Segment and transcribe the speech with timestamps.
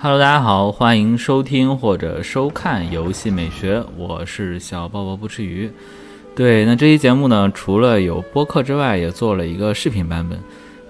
[0.00, 5.68] Hello，大家好，欢迎收听或者收看游戏美学，我是小鲍勃不吃鱼。
[6.36, 10.38] 对，那这期节目呢，除了有播客之外，也做了一个视频版本。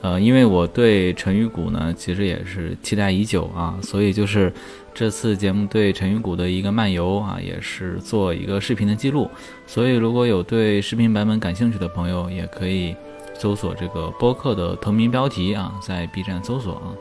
[0.02, 4.52] 呃，因为我对成语谷呢，其实也是期待已久啊，所以就是
[4.92, 9.30] 这次节目对成语谷的一个漫游啊，也是做一个视频的记录。
[9.66, 12.95] 所以如果有对视频版本感兴趣的朋友，也可以
[13.32, 16.93] 搜索这个播客的同名标题啊，在 B 站搜索啊。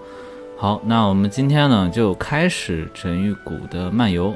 [0.60, 4.36] 好，那我们今天呢就开始陈玉谷的漫游。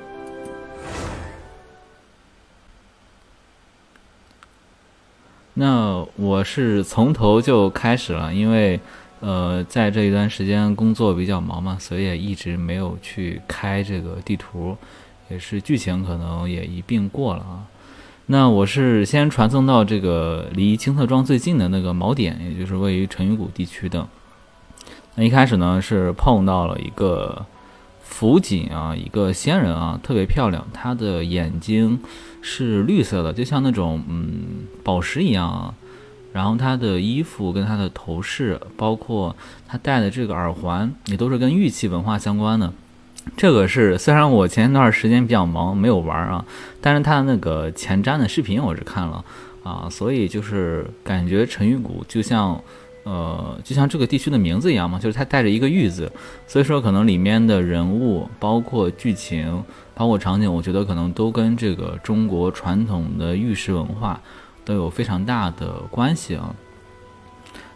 [5.55, 8.80] 那我是从头就开始了，因为
[9.21, 14.77] 呃，在这一段时间工作比较忙嘛，所以也一直没有去开这个地图，
[15.27, 17.66] 也是剧情可能也一并过了啊。
[18.27, 24.08] 那我是先传送到这个离青特庄最近的那个锚点，也就是位于陈玉谷地区的。
[25.15, 27.45] 那一开始呢，是碰到了一个
[28.02, 30.65] 辅警啊，一个仙人啊，特别漂亮。
[30.73, 31.99] 他的眼睛
[32.41, 35.73] 是绿色的，就像那种嗯宝石一样啊。
[36.31, 39.36] 然后他的衣服跟他的头饰，包括
[39.67, 42.71] 他戴的这个耳环，也都是跟玉器文化相关的。
[43.36, 46.45] 这个是虽然我前一段时间比较忙，没有玩啊，
[46.80, 49.25] 但是他的那个前瞻的视频我是看了
[49.64, 52.61] 啊，所以就是感觉陈玉谷就像。
[53.03, 56.11] 呃，就像这个地区的名字一样嘛，就是它带着一个“玉”字，
[56.45, 59.63] 所以说可能里面的人物、包括剧情、
[59.95, 64.21] 包括场景，我觉得可能都跟这个中国传统的玉石文化
[64.63, 66.53] 都有非常大的关系啊。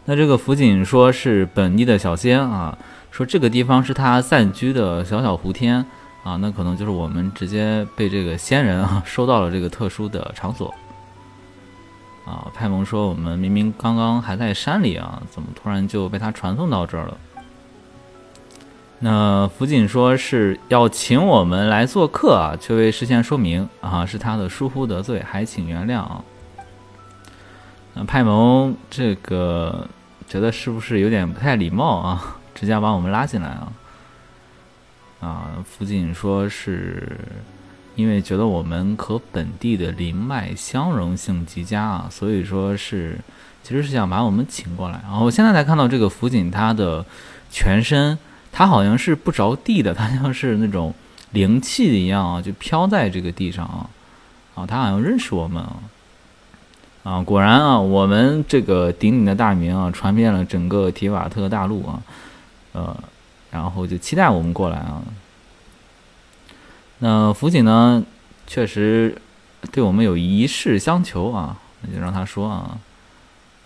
[0.06, 2.78] 那这个辅警说是本地的小仙啊，
[3.10, 5.84] 说这个地方是他暂居的小小湖天
[6.24, 10.72] 啊，那可能就是我们直接被这个仙人啊收到了这个特殊的场所。
[12.26, 17.18] 啊，派蒙说：“我们明明刚刚还在山里啊，怎么突然就被他传送到这儿了？”
[18.98, 26.24] 那辅警说是要请我们来做客啊，却未事先说明啊，是他的疏忽得罪，还请原谅啊。
[27.94, 29.88] 那派蒙这个
[30.28, 32.38] 觉得是不是有点不太礼貌啊？
[32.56, 33.72] 直接把我们拉进来啊？
[35.20, 37.20] 啊，辅警说是。
[37.96, 43.18] 因为觉得我们和本地的灵脉相容性极佳啊，所以说是
[43.64, 45.00] 其实是想把我们请过来。
[45.04, 47.06] 然后我现在才看到这个辅警，他的
[47.50, 48.18] 全身
[48.52, 50.94] 他好像是不着地的，他像是那种
[51.32, 53.90] 灵气一样啊，就飘在这个地上啊。
[54.56, 55.76] 啊，他好像认识我们啊。
[57.04, 62.02] 啊，果然啊，我们这个鼎鼎的大名啊，传遍了整个提瓦特大陆啊。
[62.74, 62.98] 呃，
[63.52, 65.02] 然后就期待我们过来啊。
[67.00, 68.04] 那辅警呢，
[68.48, 69.22] 确实
[69.72, 72.80] 对我们有一事相求啊，那就让他说啊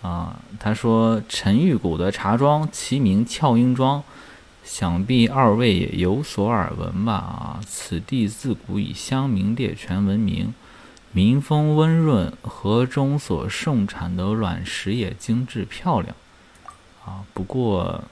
[0.02, 4.02] 啊，他说陈玉谷的茶庄其名俏英庄，
[4.64, 7.14] 想必二位也有所耳闻吧？
[7.14, 10.52] 啊，此地自古以香茗猎泉闻名，
[11.12, 16.14] 民风温润，河中所盛产的卵石也精致漂亮
[17.04, 17.24] 啊。
[17.32, 18.02] 不过。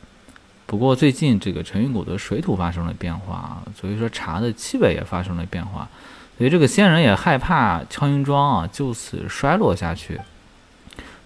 [0.68, 5.88] 不过最近这个陈云谷的水土发生了变化，所以说茶的气味也发生了变化，
[6.36, 10.20] 所以这个仙人也害怕敲云庄啊就此衰落下去。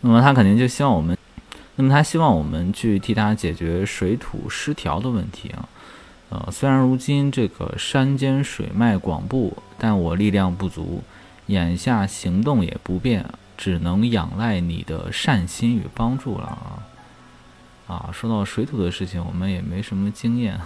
[0.03, 1.19] 那么他肯定就希望我们，
[1.75, 5.69] 那么他希望我们去替他解决水土失调的问题啊。
[6.30, 11.03] 呃，虽然如今这个山间水脉广布，但我力量不足，
[11.48, 13.26] 眼下行动也不便，
[13.59, 16.78] 只能仰赖你的善心与帮助了啊。
[17.92, 20.58] 啊，说到水土的事情，我们也没什么经验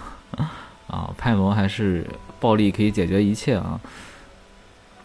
[0.87, 1.13] 啊。
[1.17, 2.07] 派蒙还是
[2.39, 3.77] 暴力可以解决一切啊。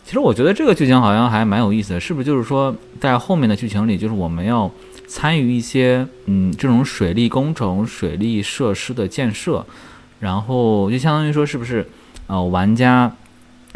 [0.04, 2.24] 其实我觉得这个剧情好像还蛮有意思的，是不是？
[2.24, 4.70] 就是说，在后面的剧情里，就是我们要
[5.08, 9.66] 参与一些嗯这种水利工程、水利设施的建设，
[10.20, 11.84] 然后就相当于说，是不是？
[12.28, 13.10] 呃，玩家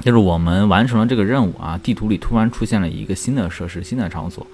[0.03, 4.47] 就是我们完成了这个任务啊，地图里突然出现了一个新的设施、新的场所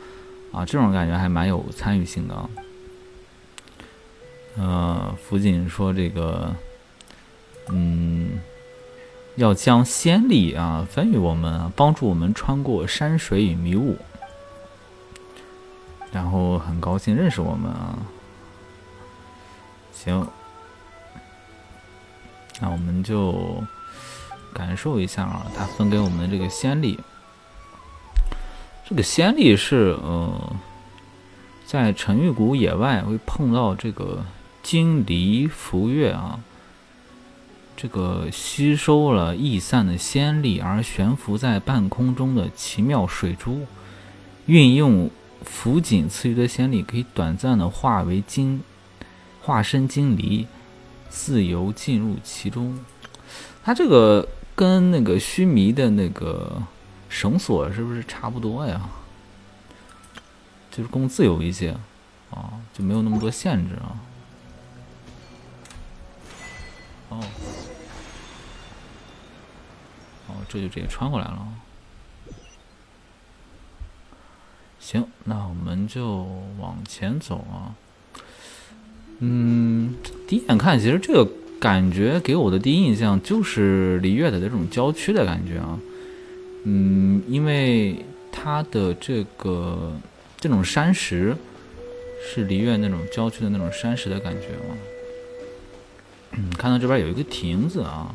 [0.53, 2.35] 啊，这种感觉还蛮有参与性的。
[4.55, 6.55] 呃，辅警说这个，
[7.69, 8.39] 嗯，
[9.37, 13.97] 要将先例啊分予我们，帮助我们穿过山水与迷雾，
[16.13, 17.99] 然后很高兴认识我们啊。
[19.95, 20.29] 行，
[22.61, 23.65] 那我们就
[24.53, 27.01] 感受一下啊，他分给我们的这个先例。
[28.85, 30.57] 这个先例是呃，
[31.65, 34.23] 在陈玉谷野外会碰到这个。
[34.63, 36.41] 金离浮月啊，
[37.77, 43.67] 这个吸收了逸散的仙力而悬浮在半空中的奇妙水珠，
[44.47, 45.11] 运用
[45.45, 48.63] 浮锦赐予的仙力，可以短暂的化为金，
[49.43, 50.47] 化身金离，
[51.11, 52.79] 自由进入其中。
[53.65, 56.63] 它这个跟那个须弥的那个
[57.09, 58.89] 绳索是不是差不多呀？
[60.71, 61.77] 就是更自由一些
[62.31, 63.99] 啊，就没有那么多限制啊。
[67.13, 67.25] 哦，
[70.29, 71.47] 哦，这就直接穿过来了。
[74.81, 76.27] 行，那我们就
[76.59, 77.75] 往前走啊。
[79.21, 79.95] 嗯，
[80.27, 81.31] 第一眼看，其实这个
[81.61, 85.79] 感觉给我的第一印象就是璃月的那种郊区的感觉啊。
[86.65, 89.93] 嗯，因为它的这个
[90.39, 91.37] 这种山石
[92.25, 94.75] 是璃月那种郊区的那种山石的感觉啊。
[96.35, 98.15] 嗯，看到这边有一个亭子啊，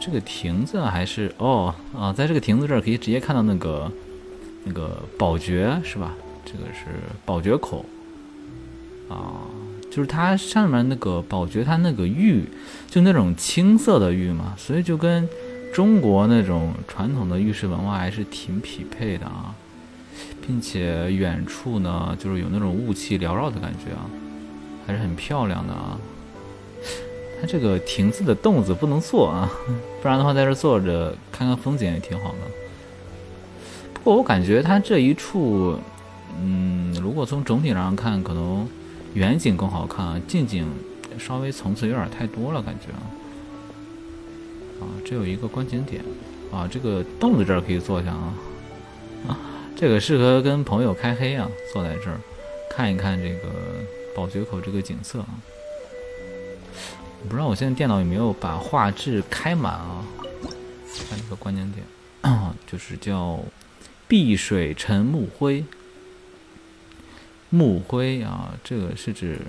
[0.00, 3.90] 这个亭子还是哦啊，在这个亭子这儿可以直接看到那个
[4.64, 6.14] 那个宝诀是吧？
[6.44, 6.86] 这个是
[7.24, 7.84] 宝诀口
[9.08, 9.46] 啊，
[9.90, 12.44] 就是它上面那个宝诀，它那个玉
[12.90, 15.28] 就那种青色的玉嘛，所以就跟
[15.72, 19.54] 中国那种传统的玉石文化还是挺匹配的啊，
[20.44, 24.10] 并且远处呢就是有那种雾气缭绕的感觉啊。
[24.86, 25.98] 还是很漂亮的啊！
[27.40, 29.50] 它这个亭子的凳子不能坐啊，
[30.00, 32.38] 不然的话在这坐着看看风景也挺好的。
[33.92, 35.78] 不过我感觉它这一处，
[36.40, 38.68] 嗯，如果从整体上看，可能
[39.14, 40.66] 远景更好看，近景
[41.18, 43.02] 稍微层次有点太多了，感觉啊。
[45.04, 46.02] 这有一个观景点
[46.52, 48.34] 啊，这个凳子这儿可以坐下啊，
[49.28, 49.38] 啊，
[49.74, 52.18] 这个适合跟朋友开黑啊，坐在这儿
[52.70, 53.48] 看一看这个。
[54.14, 55.28] 宝觉口这个景色啊，
[57.28, 60.04] 不知道我现在电脑有没有把画质开满啊？
[61.08, 61.84] 看这个关键点，
[62.70, 63.40] 就是叫
[64.06, 65.64] 碧水沉木灰。
[67.50, 69.40] 木灰啊，这个是指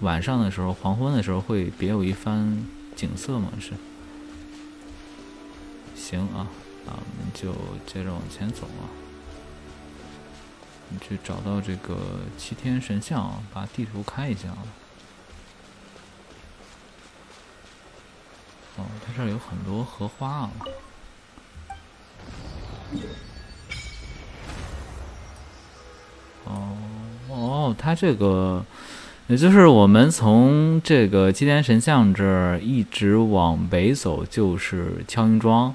[0.00, 3.52] 晚上的时候、黄昏的时候会别有一番景色吗？
[3.60, 3.72] 是。
[5.94, 6.46] 行啊，
[6.84, 7.52] 那我们就
[7.86, 9.05] 接着往前走啊。
[10.88, 11.96] 你去找到这个
[12.38, 14.58] 七天神像，把地图开一下啊。
[18.76, 20.50] 哦，它这儿有很多荷花啊。
[26.44, 26.76] 哦
[27.28, 28.64] 哦，它这个，
[29.26, 35.74] 也就是我们从这个七天神像这儿一直往北走，就是敲云庄。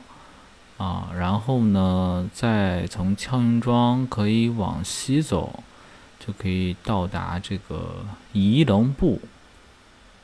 [0.82, 5.64] 啊，然后呢，再从敲云庄可以往西走，
[6.20, 9.22] 就可以到达这个仪陇部。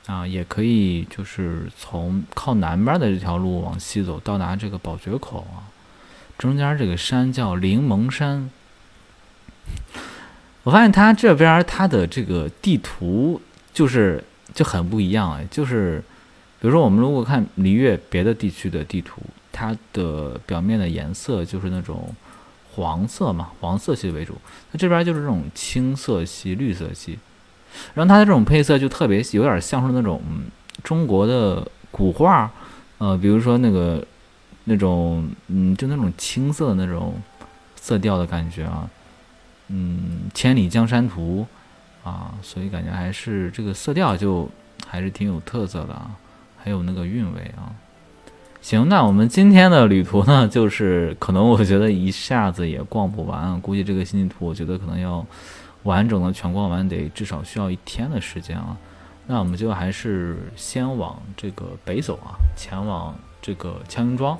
[0.08, 5.70] 啊，也可以就是从靠南边的这条路往西走，到达这个宝觉口啊。
[6.40, 8.50] 中间这个山叫灵蒙山。
[10.64, 13.40] 我发现它这边它的这个地图
[13.72, 14.24] 就是
[14.56, 16.04] 就很不一样哎，就是
[16.60, 19.22] 比如说我们如果看璃月别的地区的地图。
[19.58, 22.14] 它的表面的颜色就是那种
[22.76, 24.36] 黄色嘛，黄色系为主。
[24.72, 27.18] 它这边就是这种青色系、绿色系，
[27.96, 30.22] 然后它的这种配色就特别有点像是那种
[30.84, 32.52] 中国的古画，
[33.00, 34.06] 呃，比如说那个
[34.66, 37.20] 那种嗯，就那种青色的那种
[37.82, 38.88] 色调的感觉啊，
[39.70, 41.48] 嗯，《千里江山图》
[42.08, 44.48] 啊，所以感觉还是这个色调就
[44.86, 46.12] 还是挺有特色的啊，
[46.64, 47.74] 还有那个韵味啊。
[48.60, 55.26] 行，那我们今天的旅途呢，就是可能我觉得一下子也逛不完，估计这个新地图，我觉得可能要
[55.84, 58.76] 完整的全逛完，得至少需要一天的时间啊。
[59.26, 64.38] 那我们就还是先往这个北走啊，前往这个枪林庄。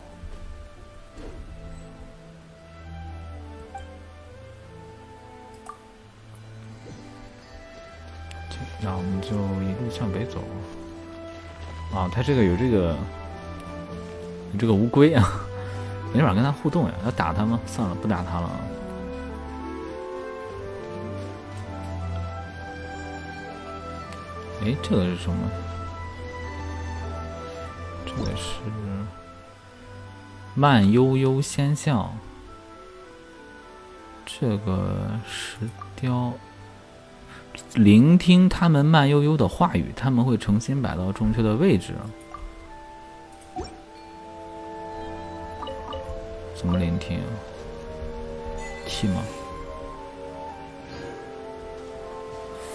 [8.82, 9.30] 那我们就
[9.64, 10.44] 一路向北走
[11.94, 12.98] 啊，它这个有这个。
[14.52, 15.42] 你这个乌龟啊，
[16.14, 17.60] 没法跟它互动呀，要打它吗？
[17.66, 18.50] 算了，不打它了。
[24.64, 25.38] 哎，这个是什么？
[28.06, 28.54] 这个是
[30.56, 32.12] 慢悠悠仙笑。
[34.26, 35.58] 这个石
[35.96, 36.34] 雕，
[37.76, 41.94] 聆听他们慢悠悠的话语，他们会重新摆到正确的位置。
[46.58, 47.20] 怎么聆听？
[48.88, 49.22] 气吗？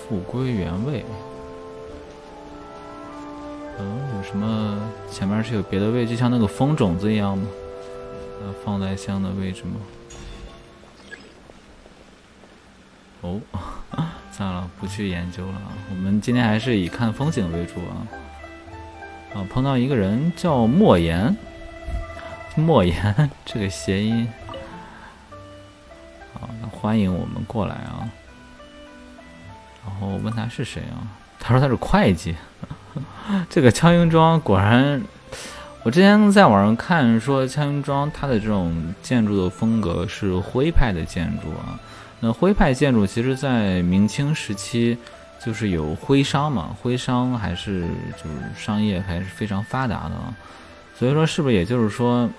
[0.09, 1.05] 复归原位。
[3.79, 4.79] 嗯，有什么？
[5.11, 7.49] 前面是有别的位，就像那个风种子一样吗？
[8.45, 9.81] 呃，放在香的位置吗？
[13.23, 13.41] 哦，
[14.31, 15.63] 算了，不去研究了。
[15.91, 18.07] 我们今天还是以看风景为主啊。
[19.35, 21.35] 啊，碰到一个人叫莫言，
[22.57, 24.29] 莫言这个谐音。
[26.35, 28.09] 啊，欢迎我们过来啊。
[29.85, 31.07] 然后问他是谁啊？
[31.39, 32.35] 他说他是会计。
[33.49, 35.03] 这个锹英庄果然，
[35.83, 41.81] 我之前在网上看说锹英庄它的这种建筑的风格是徽派的建筑啊。
[42.21, 44.97] 那徽派建筑其实，在明清时期，
[45.45, 47.89] 就是有徽商嘛，徽商还是
[48.23, 50.15] 就是商业还是非常发达的，
[51.03, 52.31] 所以说是不是也就是说，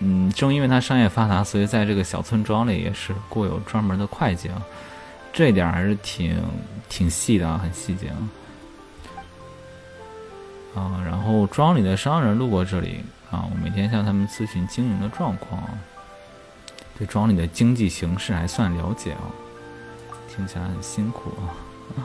[0.00, 4.60] 嗯，正因为它商业发达，所以在这个小村庄里也是雇有专门的会计啊，
[5.32, 6.36] 这一点还是挺
[6.90, 8.18] 挺细的啊，很细节啊。
[10.74, 15.62] 啊，然后庄里的商人路过这里啊，我每天向他们咨询经营的状况。
[16.98, 19.32] 对庄里的经济形势还算了解啊，
[20.28, 22.04] 听起来很辛苦啊。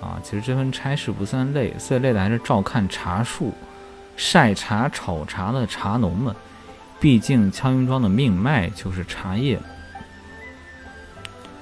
[0.00, 3.52] 啊，其实这份差事不算累，最累的还是照看茶树、
[4.16, 6.34] 晒茶、炒茶的茶农们。
[7.00, 9.60] 毕竟枪云庄的命脉就是茶叶，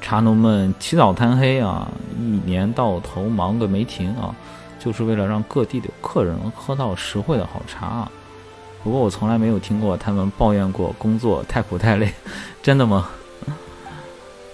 [0.01, 4.33] 茶农们起早贪黑啊，一年到头忙个没停啊，
[4.79, 8.13] 就是为了让各地的客人喝到实惠的好茶啊。
[8.85, 12.13] 不过我从来没有听过他们抱怨过工作太苦太累，
[12.63, 13.09] 真的吗？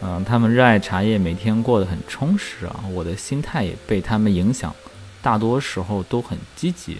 [0.00, 2.80] 嗯， 他们热爱茶叶，每天过得很充实啊。
[2.94, 4.74] 我的心态也被他们影响，
[5.20, 6.98] 大多时候都很积极。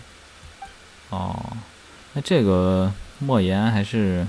[1.11, 1.57] 哦，
[2.13, 4.27] 那这个莫言还是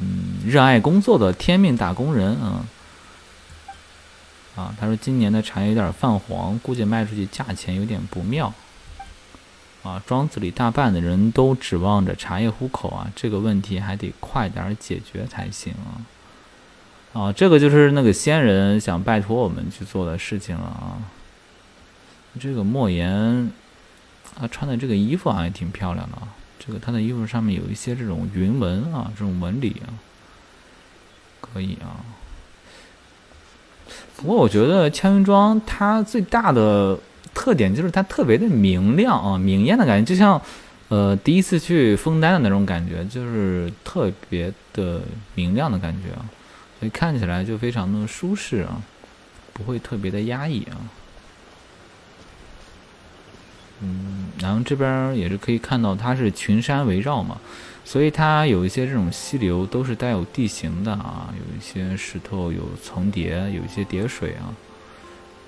[0.00, 2.64] 嗯热爱工作的天命打工人啊。
[4.54, 8.52] 啊，他说今年的茶叶有点泛黄，估计卖出去价钱有点不妙。
[9.82, 15.74] 啊，庄子里大半的人都指望着茶叶糊口啊，这个问题还得快点解决才行
[17.14, 17.18] 啊！
[17.20, 21.02] 啊，这个就是那个仙人想拜托我们去做的事情了啊。
[22.38, 23.50] 这个莫言，
[24.38, 26.28] 他穿的这个衣服好像也挺漂亮的啊。
[26.58, 29.92] 这个他的衣服上面有一些这种云纹啊，这种纹理啊，
[31.40, 32.04] 可以啊。
[34.16, 36.98] 不过我觉得枪云庄它最大的。
[37.34, 40.38] 特点就是它特别的明亮啊，明艳的感觉，就像，
[40.88, 45.00] 呃，第一次去枫丹的那种感觉，就是特别的
[45.34, 46.28] 明亮的感觉啊，
[46.78, 48.82] 所以看起来就非常的舒适啊，
[49.54, 50.76] 不会特别的压抑啊。
[53.82, 57.36] 嗯，然后这边也是可以看到它是群山围绕嘛，
[57.84, 64.54] 所以它有一些这种溪流都是带有地形的啊，有一些石头有层叠，有一些叠水啊。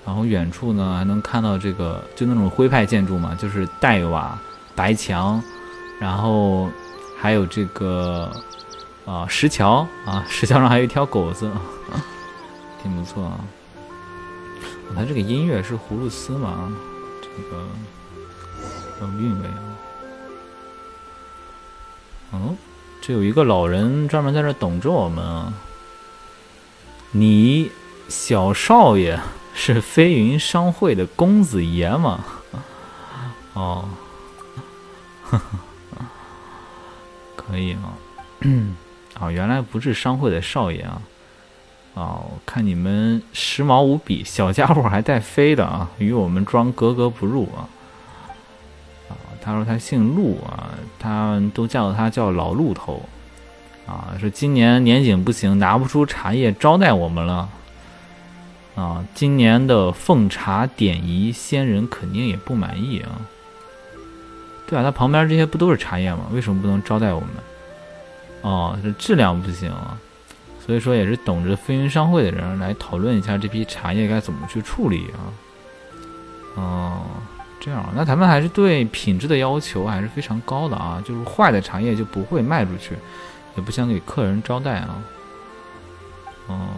[0.05, 4.39] 然后远处呢还能看到这个，就那种徽派建筑嘛，就是黛瓦、
[4.75, 5.41] 白墙，
[5.99, 6.69] 然后
[7.17, 8.31] 还有这个
[9.05, 11.49] 啊石桥啊，石桥上还有一条狗子，
[12.83, 13.39] 挺不错啊。
[14.95, 16.71] 它这个音乐是葫芦丝嘛，
[17.21, 17.65] 这个
[19.01, 19.59] 有韵味啊。
[22.31, 22.55] 哦，
[23.01, 25.53] 这有一个老人专门在这等着我们啊。
[27.11, 27.71] 你
[28.07, 29.19] 小少爷。
[29.57, 32.25] 是飞云商会的公子爷吗？
[33.55, 33.87] 哦，
[37.37, 37.95] 可以啊。
[39.21, 41.01] 哦，原来不是商会的少爷啊。
[41.93, 47.63] 哦，看你们时髦无比，小家伙还带飞的啊，与我们装格格不入啊。
[47.63, 47.69] 啊，
[49.45, 53.07] 他说他姓陆啊，他都叫他叫老陆头。
[53.85, 57.47] 啊，说今年年景不行，拿不出茶叶招待我们了。
[58.75, 63.21] 啊，今年的奉茶典仪，仙人肯定也不满意啊。
[64.67, 66.21] 对啊，他旁边这些不都是茶叶吗？
[66.33, 67.29] 为什么不能招待我们？
[68.41, 69.95] 哦，这质量不行啊。
[70.65, 75.21] 所以说也是等着飞云商会的人来讨论一下这批茶叶该怎么去处理啊。
[76.55, 77.01] 哦，
[77.59, 81.01] 这样，那咱们还是对品质的要求还是非常高的啊。
[81.05, 82.95] 就是坏的茶叶就不会卖出去，
[83.55, 85.03] 也不想给客人招待啊。
[86.47, 86.69] 哦。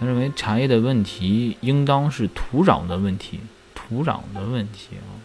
[0.00, 3.38] 他认为茶叶的问题应当是土壤的问题，
[3.74, 5.20] 土壤的问题啊。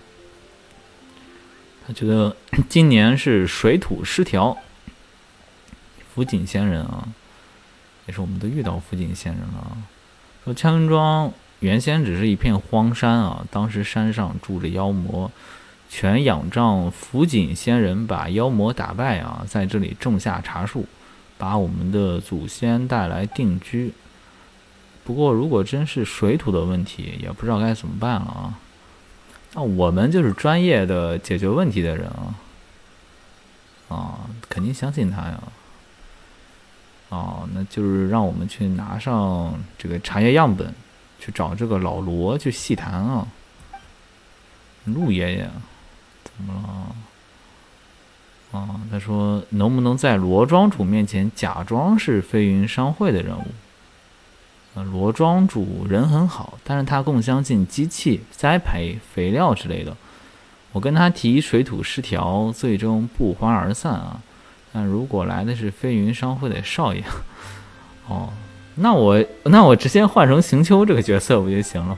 [1.87, 2.35] 他觉得
[2.67, 4.57] 今年是水土失调。
[6.13, 7.07] 福锦仙人啊，
[8.05, 9.77] 也是我们都遇到福锦仙人了。
[10.43, 15.31] 说羌云庄原先只是一片荒山啊，当时山上住着妖魔，
[15.89, 20.85] 全仰仗福锦仙人把妖魔打败啊，在这里种下茶树，
[21.37, 23.93] 把我们的祖先带来定居。
[25.03, 28.59] 不过，如果真是水土的问题，也不知道该怎么办了啊！
[29.53, 32.35] 那我们就是专业的解决问题的人啊，
[33.87, 34.19] 啊，
[34.49, 35.43] 肯定相信他呀。
[37.09, 40.73] 哦，那就是让我们去拿上这个茶叶样本，
[41.25, 43.27] 去找这个老罗去细谈啊。
[44.83, 45.49] 陆爷爷，
[46.23, 46.53] 怎么
[48.51, 48.59] 了？
[48.59, 53.45] 啊，他说能不能在罗庄主面前假装是飞云商会的人物？
[54.75, 59.97] 呃，罗庄主人很好，但是他更相信机器、栽培、肥料之类的。
[60.71, 64.21] 我跟他提水土失调，最终不欢而散啊。
[64.71, 67.01] 但如果来的是飞云商会的少爷，
[68.07, 68.31] 哦，
[68.75, 71.97] 那我那我直接换成行秋这个角色不就行了？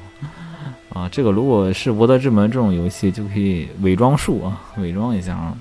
[0.93, 5.57] 啊，这个如果是博德之门这种游戏，就可以伪装术啊，伪装一下啊。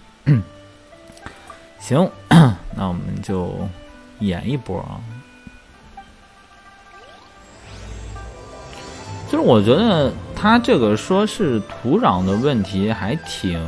[1.78, 2.08] 行，
[2.74, 3.54] 那我们就
[4.20, 5.00] 演一波啊。
[9.28, 13.60] 就是我觉得他这个说是土壤的问题，还挺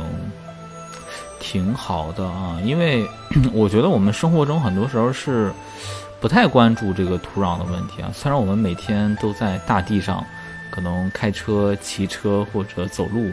[1.39, 2.59] 挺好的啊。
[2.63, 3.05] 因为
[3.53, 5.51] 我觉得我们生活中很多时候是
[6.19, 8.11] 不太关注这个土壤的问题啊。
[8.13, 10.23] 虽然我们每天都在大地上，
[10.69, 13.31] 可能开车、骑车或者走路，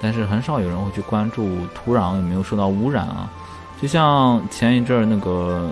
[0.00, 3.30] 但是很少有人会去关注土壤有没有受到污染啊。
[3.80, 5.70] 就像前一阵儿那个，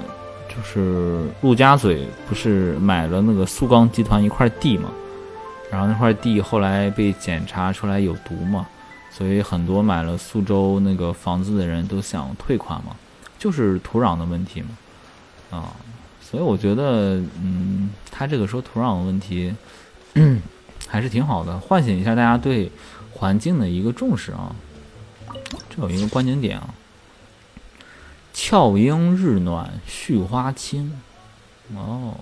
[0.48, 4.90] 就是陆家嘴不是买了那个苏钢集团一块地嘛？
[5.70, 8.66] 然后那块地后来被检查出来有毒嘛，
[9.12, 12.96] 所以很多买了苏州那个房子的人都想退款嘛，
[13.38, 15.70] 就是土壤的问题嘛，啊，
[16.30, 19.52] 所以我觉得，嗯，他这个说土壤问题
[20.86, 22.70] 还是挺好的，唤醒一下大家对
[23.12, 24.54] 环境的一个重视啊。
[25.68, 26.72] 这有一个关键点啊，
[28.32, 30.92] 俏莺日暖絮花青，
[31.74, 32.14] 哦。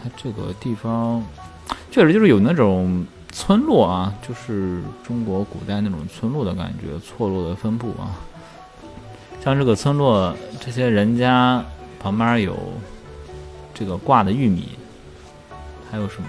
[0.00, 1.24] 它这个地方
[1.90, 8.14] 确实就是有那种村落啊，就是中国古代那种村落的感觉，错落的分布啊。
[9.42, 11.64] 像这个村落，这些人家
[11.98, 12.56] 旁边有
[13.72, 14.70] 这个挂的玉米，
[15.90, 16.28] 还有什么？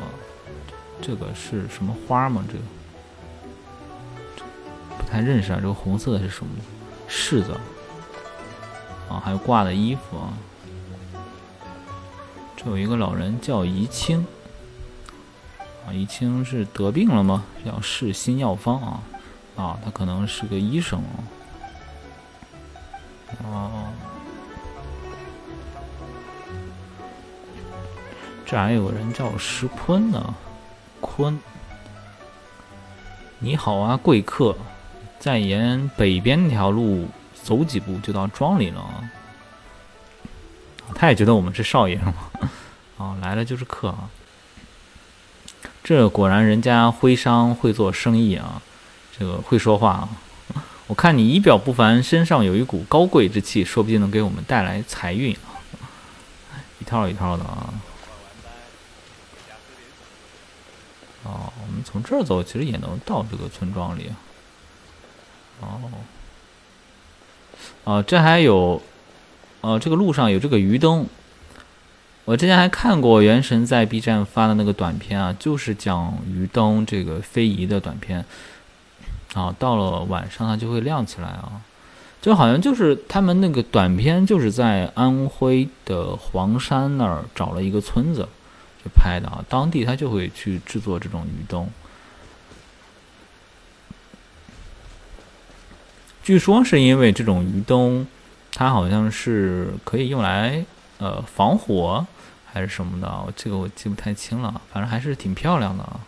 [1.01, 2.43] 这个是什么花吗？
[2.47, 2.59] 这个
[4.97, 5.59] 不太认识啊。
[5.61, 6.51] 这个红色的是什么？
[7.09, 7.53] 柿子
[9.09, 10.33] 啊，还有挂的衣服啊。
[12.55, 14.25] 这有一个老人叫怡清，
[15.87, 17.43] 啊，怡清是得病了吗？
[17.65, 19.01] 要试新药方啊，
[19.55, 21.23] 啊，他可能是个医生啊。
[23.43, 23.87] 哦，
[28.45, 30.33] 这还有个人叫石坤呢，
[30.99, 31.39] 坤，
[33.39, 34.55] 你好啊，贵客，
[35.19, 38.83] 再沿北边那条路走几步就到庄里了。
[40.95, 42.13] 他也觉得我们是少爷是吗，
[42.97, 44.09] 哦，来了就是客啊。
[45.83, 48.61] 这果然人家徽商会做生意啊，
[49.17, 50.09] 这个会说话啊。
[50.89, 55.61] 我看你仪表不凡，身上有一股高贵之气，说不定能给我们带来财运啊。
[56.79, 57.71] 一套一套的啊。
[61.25, 64.09] 哦，我们从这儿走，其实也能到这个村庄里。
[65.61, 65.79] 哦，
[67.83, 68.81] 哦，这还有。
[69.61, 71.05] 哦，这个路上有这个鱼灯。
[72.25, 78.25] 我之前还看过原神在 B 站发的那个短片啊，就是讲鱼灯这个非遗的短片。
[79.33, 81.61] 啊，到了晚上它就会亮起来啊，
[82.21, 88.27] 就好像就是他们那个短片就是在安徽的黄山那儿找了一个村子
[88.83, 91.67] 去拍的啊，当地他就会去制作这种鱼灯。
[96.23, 98.07] 据说是因为这种鱼灯。
[98.51, 100.65] 它好像是可以用来
[100.97, 102.05] 呃防火
[102.51, 105.99] 还是什么的，这个我记不太清了，反正还是挺漂亮的啊。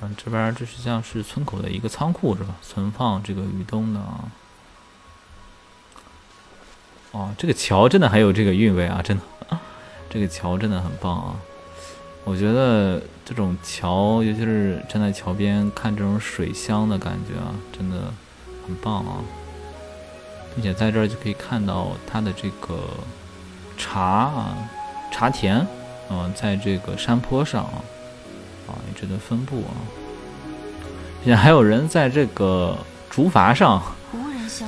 [0.00, 2.56] 嗯，这边这是像是村口的一个仓库是吧？
[2.62, 4.24] 存放这个鱼灯的啊。
[7.12, 9.22] 哦，这个桥真的很有这个韵味啊，真的，
[10.10, 11.36] 这个桥真的很棒啊。
[12.24, 18.12] 我觉得这种桥，尤其是站在桥边看这种水乡的感觉啊，真的。
[18.68, 19.24] 很棒啊，
[20.54, 22.78] 并且在这儿就可以看到它的这个
[23.78, 24.58] 茶啊，
[25.10, 25.66] 茶田，
[26.10, 27.82] 嗯，在这个山坡上啊，
[28.68, 29.74] 啊，一直的分布啊，
[31.24, 32.76] 并且还有人在这个
[33.10, 33.82] 竹筏上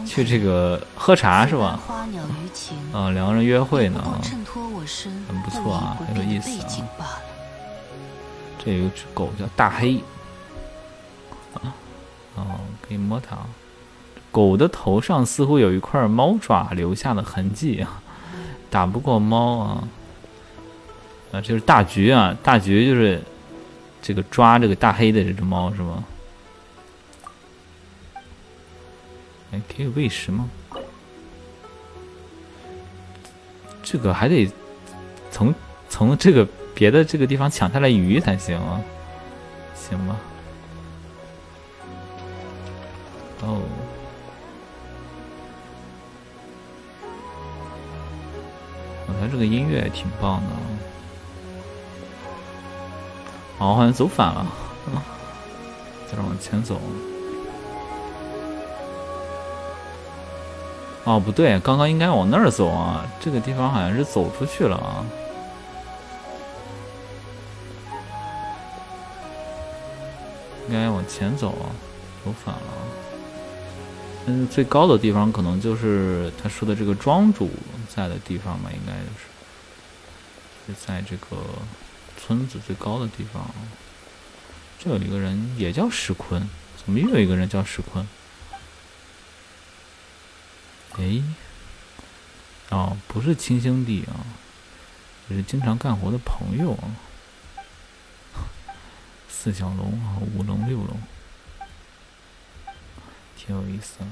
[0.06, 1.78] 去这个喝茶是吧？
[2.92, 4.02] 啊，两个人约会呢，
[5.28, 6.60] 很不错啊，很有意思
[6.98, 7.20] 啊。
[8.62, 10.02] 这有只狗叫大黑，
[11.54, 11.72] 啊，
[12.34, 12.44] 哦，
[12.86, 13.36] 可以摸它。
[14.30, 18.02] 狗的头上似乎有一块猫爪留下的痕迹啊，
[18.70, 19.88] 打不过猫啊，
[21.32, 23.22] 啊，就是大橘啊，大橘就是
[24.02, 26.04] 这个抓这个大黑的这只猫是吗？
[29.52, 30.48] 哎，可以喂食吗？
[33.82, 34.48] 这个还得
[35.32, 35.52] 从
[35.88, 38.80] 从这个别的这个地方抢下来鱼才行啊，
[39.74, 40.16] 行吧？
[43.42, 43.60] 哦，
[49.20, 50.50] 他这个音乐挺棒的。
[53.60, 54.46] 哦，好像走反了，
[56.10, 56.80] 再往前走。
[61.04, 63.06] 哦，不对，刚刚应该往那儿走啊！
[63.20, 65.04] 这个地方好像是走出去了啊，
[70.68, 71.68] 应该往前走啊，
[72.24, 72.60] 走反了。
[74.26, 77.50] 嗯，最高的地方可能就是他说的这个庄主
[77.88, 81.36] 在的地方吧，应该就是是在这个
[82.20, 83.50] 村子最高的地方。
[84.78, 88.06] 这有一个人也叫石坤，怎么又有一个人叫石坤？
[90.98, 91.22] 哎，
[92.70, 94.26] 哦，不是亲兄弟啊，
[95.28, 96.96] 这是经常干活的朋友啊。
[99.28, 101.00] 四小龙啊，五龙六龙，
[103.36, 104.06] 挺有意思的。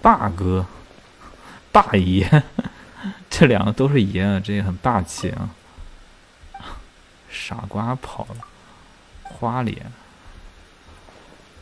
[0.00, 0.66] 大哥，
[1.72, 2.42] 大爷，
[3.36, 5.50] 这两个都是爷啊，这也很霸气啊。
[7.28, 8.36] 傻瓜跑了，
[9.24, 9.90] 花脸，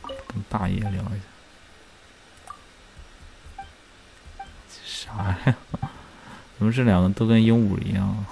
[0.03, 1.25] 跟霸爷聊一下。
[4.85, 5.57] 啥呀？
[6.59, 8.27] 怎么这两个都跟鹦鹉一样？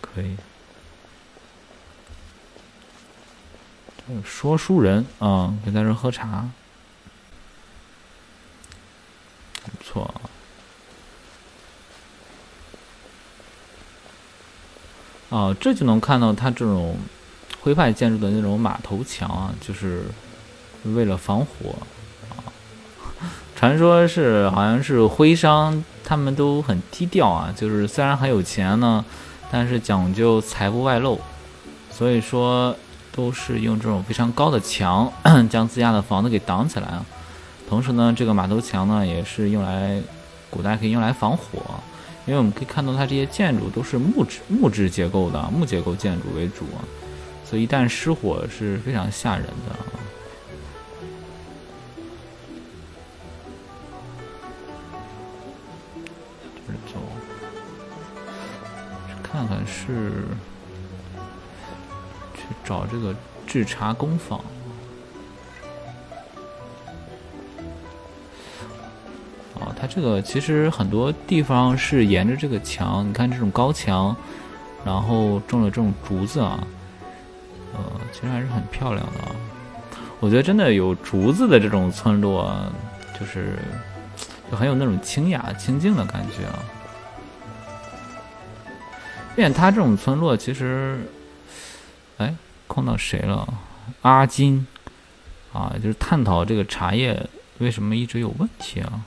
[0.00, 0.34] 可以。
[4.24, 6.48] 说书人啊，跟在这喝茶，
[9.64, 10.04] 不错。
[10.04, 10.20] 啊，
[15.60, 16.96] 这就能看到他这种
[17.60, 20.04] 徽派建筑的那种马头墙啊，就是
[20.84, 21.74] 为了防火
[22.30, 22.48] 啊。
[23.56, 29.04] 传说是好像是徽商，他们都很低调啊，就是虽然很有钱呢，
[29.50, 31.20] 但是讲究财不外露，
[31.90, 32.74] 所以说
[33.10, 35.12] 都是用这种非常高的墙
[35.50, 37.04] 将自家的房子给挡起来啊。
[37.68, 40.00] 同时呢，这个马头墙呢也是用来
[40.48, 41.60] 古代可以用来防火，
[42.28, 46.66] 因为我们可以看到它这些建筑都是木质木质结构的木结构建筑为主，
[47.42, 49.74] 所以一旦失火是非常吓人的。
[59.22, 60.24] 看看是
[62.34, 63.14] 去找这个
[63.46, 64.40] 制茶工坊
[69.80, 74.14] 它这个其实很多地方是沿着这个墙，你看这种高墙，
[74.84, 76.66] 然后种了这种竹子啊，
[77.74, 77.80] 呃，
[78.12, 79.30] 其实还是很漂亮的啊。
[80.18, 82.52] 我觉得真的有竹子的这种村落，
[83.20, 83.56] 就是
[84.50, 86.58] 就很有那种清雅清静的感觉啊。
[89.36, 90.98] 变他这种村落，其实，
[92.16, 92.34] 哎，
[92.66, 93.46] 碰到谁了？
[94.02, 94.66] 阿金，
[95.52, 99.02] 啊，就是探讨这个茶叶为什么一直有问题啊？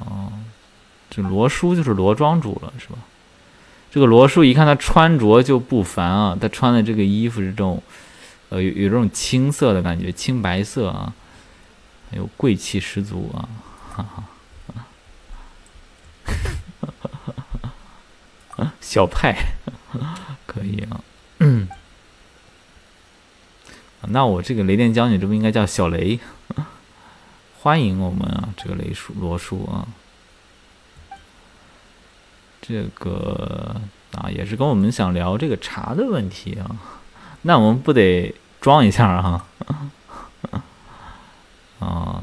[0.00, 0.32] 哦，
[1.10, 2.98] 这罗叔就是罗庄主了，是吧？
[3.90, 7.82] 这个罗叔一看他穿着就不凡啊，他穿的这个衣服是这种，
[8.48, 11.12] 呃，有有这种青色的感觉，青白色啊，
[12.10, 13.48] 还有贵气十足啊，
[13.94, 14.24] 哈哈。
[18.80, 19.34] 小派
[20.46, 21.00] 可以啊，
[21.40, 21.68] 嗯
[24.08, 26.20] 那我这个雷电将军这不应该叫小雷？
[27.64, 29.88] 欢迎我们啊，这个雷叔罗叔啊，
[32.60, 33.80] 这个
[34.12, 36.76] 啊也是跟我们想聊这个茶的问题啊，
[37.40, 39.46] 那我们不得装一下啊？
[41.80, 42.22] 啊，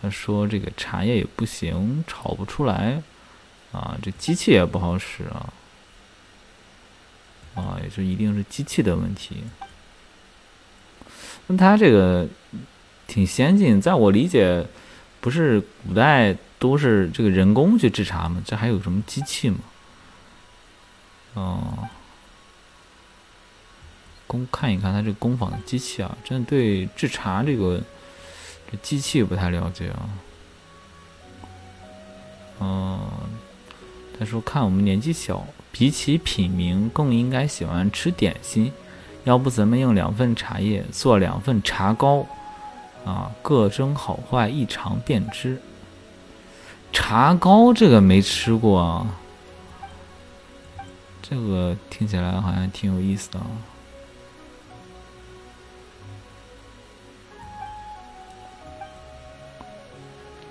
[0.00, 3.02] 他说这个茶叶也不行，炒不出来。
[3.72, 5.52] 啊，这机器也不好使啊！
[7.56, 9.42] 啊，也是一定是机器的问题。
[11.48, 12.28] 那他这个
[13.12, 14.66] 挺先进，在我理解，
[15.20, 18.42] 不是古代都是这个人工去制茶吗？
[18.42, 19.58] 这还有什么机器吗？
[21.34, 21.78] 哦，
[24.26, 27.82] 工看一看它这个工坊的机器啊，真的对制茶这个
[28.70, 30.08] 这机器不太了解啊。
[32.60, 32.98] 嗯。
[34.18, 38.70] 他说：“看我们年纪小，比起品茗，更应该喜欢吃点心。
[39.24, 42.24] 要不咱们用两份茶叶做两份茶糕，
[43.04, 45.60] 啊，各生好坏，一尝便知。
[46.92, 49.06] 茶糕这个没吃过啊。
[51.22, 53.46] 这个听起来好像挺有意思的啊。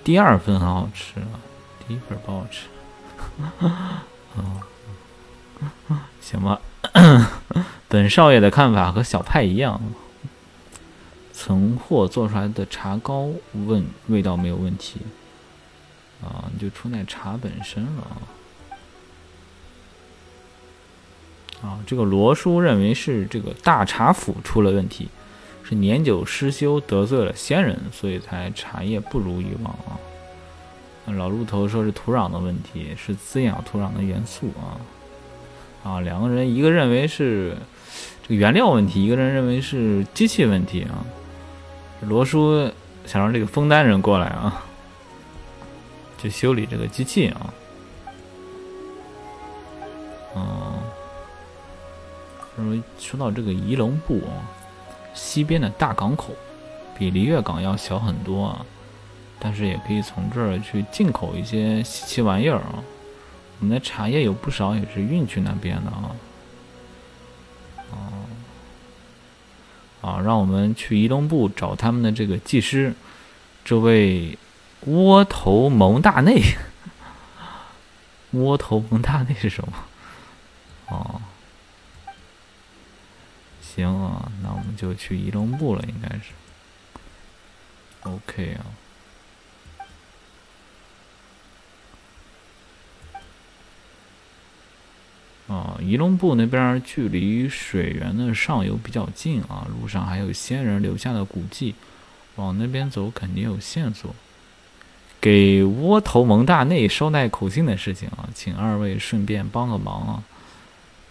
[0.04, 1.38] 第二份很好吃啊，
[1.88, 2.68] 第一份不好吃。
[4.36, 4.60] 嗯。
[6.20, 6.60] 行吧。
[7.88, 9.80] 本少爷的看法和小派一样。
[11.44, 13.28] 存货做出来的茶膏
[13.66, 15.00] 问味道没有问题
[16.24, 18.04] 啊，就出在茶本身了
[21.64, 21.80] 啊。
[21.88, 25.10] 这个罗叔认为是这个大茶府出了问题，
[25.64, 29.98] 是年久失修得罪了仙人，所以才茶叶不如以往啊。
[31.08, 34.78] 老鹿头说是土壤的问题，是滋养土壤的元素啊。
[35.84, 37.58] 啊，两个人一个认为是
[38.22, 41.04] 这个原料问题，一个人认为是机器问题啊。
[42.02, 42.70] 罗叔
[43.06, 44.64] 想让这个枫丹人过来啊，
[46.18, 47.54] 去修理这个机器啊。
[50.36, 50.80] 嗯，
[52.56, 54.48] 说说到这个仪龙部啊，
[55.14, 56.34] 西边的大港口
[56.98, 58.66] 比璃月港要小很多啊，
[59.40, 62.84] 但是也可以从这儿去进口一些稀奇玩意儿啊。
[63.60, 66.16] 我们的茶叶有不少也是运去那边的啊，
[67.92, 67.96] 哦，
[70.02, 72.94] 啊，让我们去移动部找他们的这个技师，
[73.64, 74.38] 这位
[74.82, 76.42] 窝头蒙大内，
[78.32, 79.74] 窝头蒙大内是什么？
[80.90, 81.22] 哦，
[83.62, 86.32] 行啊，那我们就去移动部了，应该是
[88.04, 88.66] ，OK 啊。
[95.52, 101.76] 啊，仪陇部那边距离水源的上游比较近啊，路上还有先人留下的古迹，
[102.38, 104.16] 往那边走肯定有线索。
[105.20, 110.24] 给窝头蒙大内捎带口信的事情啊，请二位顺便帮个忙啊，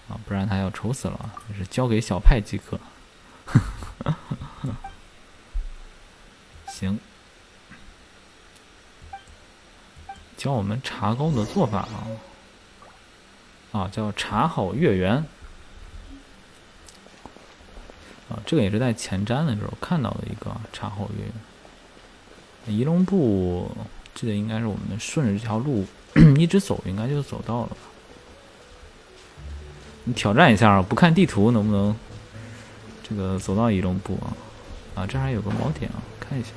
[0.09, 1.31] 啊，不然他要愁死了。
[1.59, 2.81] 是交给小派即可。
[6.67, 6.99] 行，
[10.39, 12.09] 教我们茶糕的做法啊。
[13.73, 15.25] 啊，叫茶好月圆
[18.29, 22.77] 啊，这个也是在前瞻的时候看到的一个茶好月圆。
[22.77, 23.71] 仪龙部
[24.13, 25.87] 记得应该是我们顺着这条路
[26.37, 27.71] 一直走，应该就走到了。
[30.03, 31.95] 你挑战一下，不看地图能不能
[33.09, 34.35] 这个走到仪龙部啊？
[34.97, 36.49] 啊，这还有个锚点啊，看一下。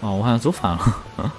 [0.00, 1.04] 哦，我好像走反了。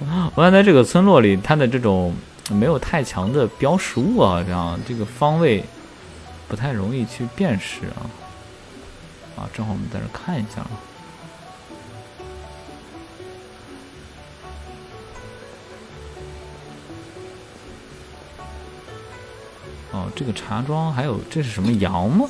[0.00, 2.14] 我好像在这个村落里，它的这种。
[2.50, 5.64] 没有太强的标识物啊，这样这个方位
[6.48, 8.10] 不太容易去辨识啊。
[9.36, 10.66] 啊，正好我们在这看一下。
[19.92, 22.28] 哦，这个茶庄还有这是什么羊吗？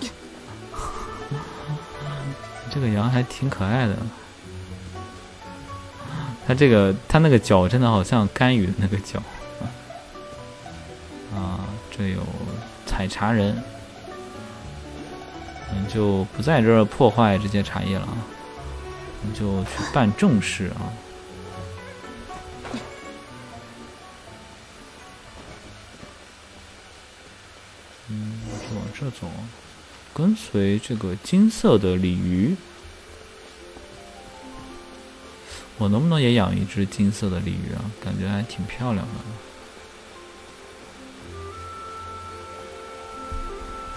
[2.70, 3.96] 这个羊还挺可爱的。
[6.46, 9.20] 他这个，他那个脚真的好像甘雨的那个脚
[11.34, 11.66] 啊！
[11.90, 12.20] 这有
[12.86, 13.60] 采茶人，
[15.70, 18.16] 我们就不在这儿破坏这些茶叶了啊！
[19.22, 20.86] 我们就去办正事啊！
[28.08, 28.40] 嗯，
[28.76, 29.28] 往这走，
[30.14, 32.56] 跟随这个金色的鲤鱼。
[35.78, 37.84] 我能不能也养一只金色的鲤鱼啊？
[38.02, 39.12] 感觉还挺漂亮的。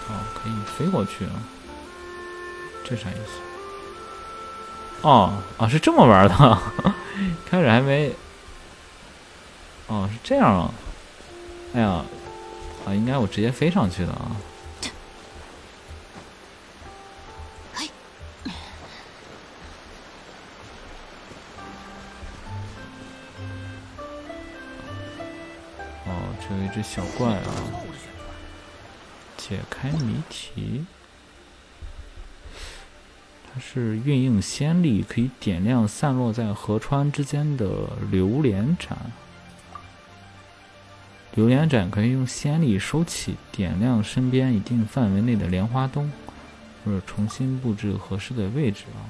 [0.10, 1.32] 哦，可以飞过去啊！
[2.84, 5.08] 这啥意思？
[5.08, 6.36] 哦，啊，是这么玩的。
[7.50, 8.12] 开始还没……
[9.88, 10.72] 哦，是这样啊！
[11.74, 12.04] 哎呀，
[12.86, 14.32] 啊，应该我直接飞上去的啊。
[26.74, 27.54] 这小怪啊！
[29.38, 30.86] 解开谜题，
[33.52, 38.98] 它是运用仙力可以点亮散落在河川之间的榴莲盏。
[41.36, 46.12] 榴莲盏可以用仙力收起，点亮身边一定范围内的莲花灯，
[46.84, 49.02] 或者重新布置合适的位置啊。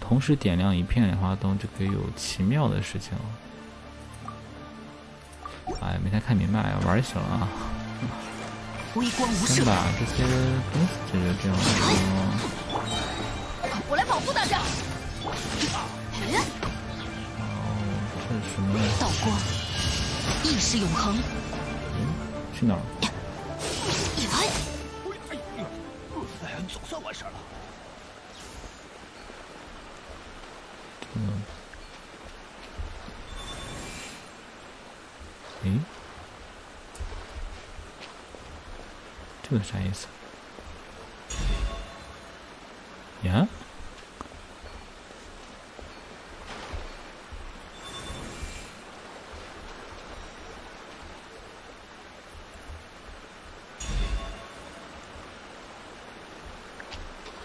[0.00, 3.24] 同时点亮一片莲花灯，就可以有奇妙的事情了。
[5.80, 7.48] 哎，没太看明白，玩就行了啊！
[9.46, 10.22] 先把这些
[10.72, 11.44] 东西解决掉。
[13.88, 14.60] 我来保护大家。
[17.38, 17.42] 哦，
[18.28, 18.68] 这是什么？
[19.00, 19.36] 道光，
[20.44, 21.18] 意识永恒。
[21.98, 21.98] 嗯，
[22.56, 22.80] 去哪儿？
[24.32, 24.36] 来！
[26.42, 27.30] 哎呀，总算完事了。
[31.14, 31.42] 嗯，
[35.64, 35.70] 诶，
[39.42, 40.06] 这个啥意思？
[43.22, 43.48] 呀？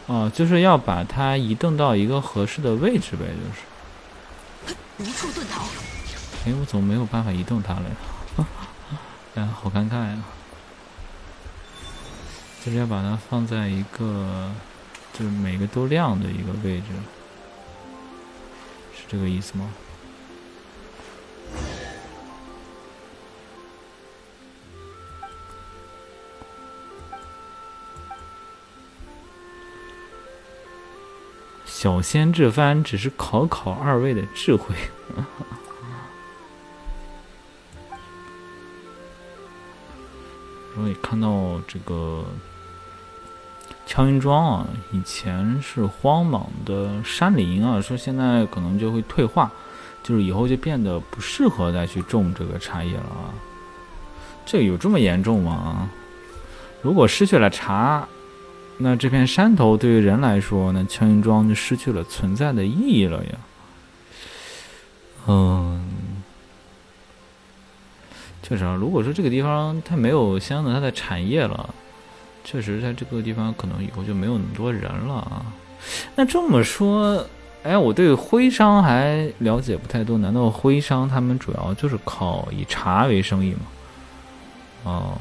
[0.07, 3.61] 哦，就是要把它移动到一个合适的位置呗，就是。
[4.97, 5.63] 无处遁逃。
[6.45, 7.95] 哎，我怎么没有办法移动它了呀？
[9.35, 10.17] 哎，好尴尬呀！
[12.63, 14.49] 就是要把它放在一个，
[15.13, 16.85] 就是每个都亮的一个位置，
[18.95, 19.69] 是这个意思吗？
[31.65, 34.75] 小仙这番只是考考二位的智慧。
[41.09, 42.23] 看到这个
[43.87, 49.51] 敲云庄啊，以前是荒莽的山林啊，说现在可能就会退化，
[50.03, 53.33] 就是以后就变得不适合再去种这个茶叶了啊。
[54.45, 55.89] 这有这么严重吗？
[56.83, 58.07] 如果失去了茶，
[58.77, 63.31] 那这片山头对于人来说，那敲云庄就失去了存在的意义了呀。
[65.27, 65.88] 嗯，
[68.49, 71.69] 确实啊，如果说这个地方它没有相应的它的产业了，
[72.43, 75.45] 确实在这个地方可能以后就没有那么多人了啊。
[76.15, 77.23] 那这么说，
[77.61, 83.59] 哎，我对徽商还了解不太多，难道徽商他们主要就是靠以茶为生意吗？
[84.85, 85.17] 哦，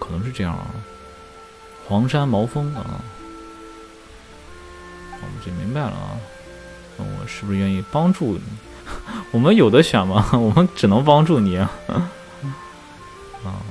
[0.00, 0.66] 可能是这样啊。
[1.86, 3.00] 黄山毛峰啊，
[5.12, 6.18] 我们就明白了啊。
[6.98, 8.42] 我是不是愿意帮助你？
[9.30, 10.26] 我们有的选吗？
[10.34, 11.70] 我们只能帮助你啊。
[13.44, 13.62] 啊，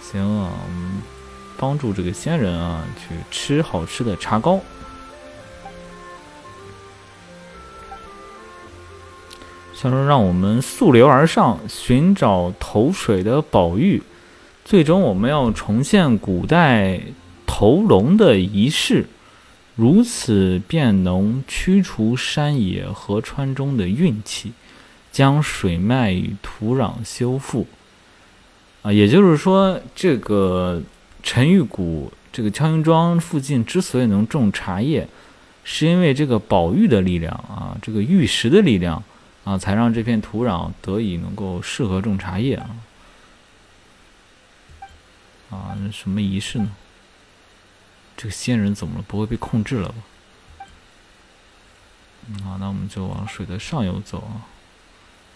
[0.00, 1.02] 行啊，我们
[1.56, 4.60] 帮助这个仙人啊，去吃好吃的茶糕。
[9.74, 14.02] 想说让我们溯流而上，寻找投水的宝玉。
[14.64, 17.00] 最终，我们要重现古代
[17.46, 19.06] 投龙的仪式，
[19.76, 24.52] 如此便能驱除山野河川中的运气，
[25.12, 27.68] 将水脉与土壤修复。
[28.82, 30.80] 啊，也就是说，这个
[31.22, 35.08] 陈玉谷这个敲云庄附近之所以能种茶叶，
[35.64, 39.02] 是因为这个宝玉的力量啊，这个玉石的力量
[39.44, 42.70] 啊，才让这片土壤得以能够适合种茶叶啊。
[45.50, 46.70] 啊，那什么仪式呢？
[48.16, 49.04] 这个仙人怎么了？
[49.08, 49.94] 不会被控制了吧？
[52.44, 54.46] 好，那我们就往水的上游走啊。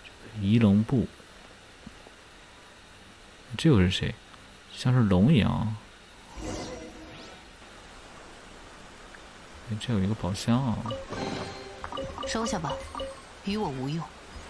[0.04, 1.06] 这个仪龙部，
[3.56, 4.14] 这又是谁？
[4.74, 5.76] 像是龙一样。
[9.70, 10.78] 哎，这有一个宝箱啊。
[12.26, 12.72] 收下吧，
[13.44, 14.02] 与我无用。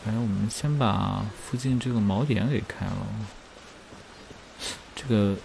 [0.06, 3.06] 哎，我们先把附近这个锚点给开了。
[4.94, 5.36] 这个。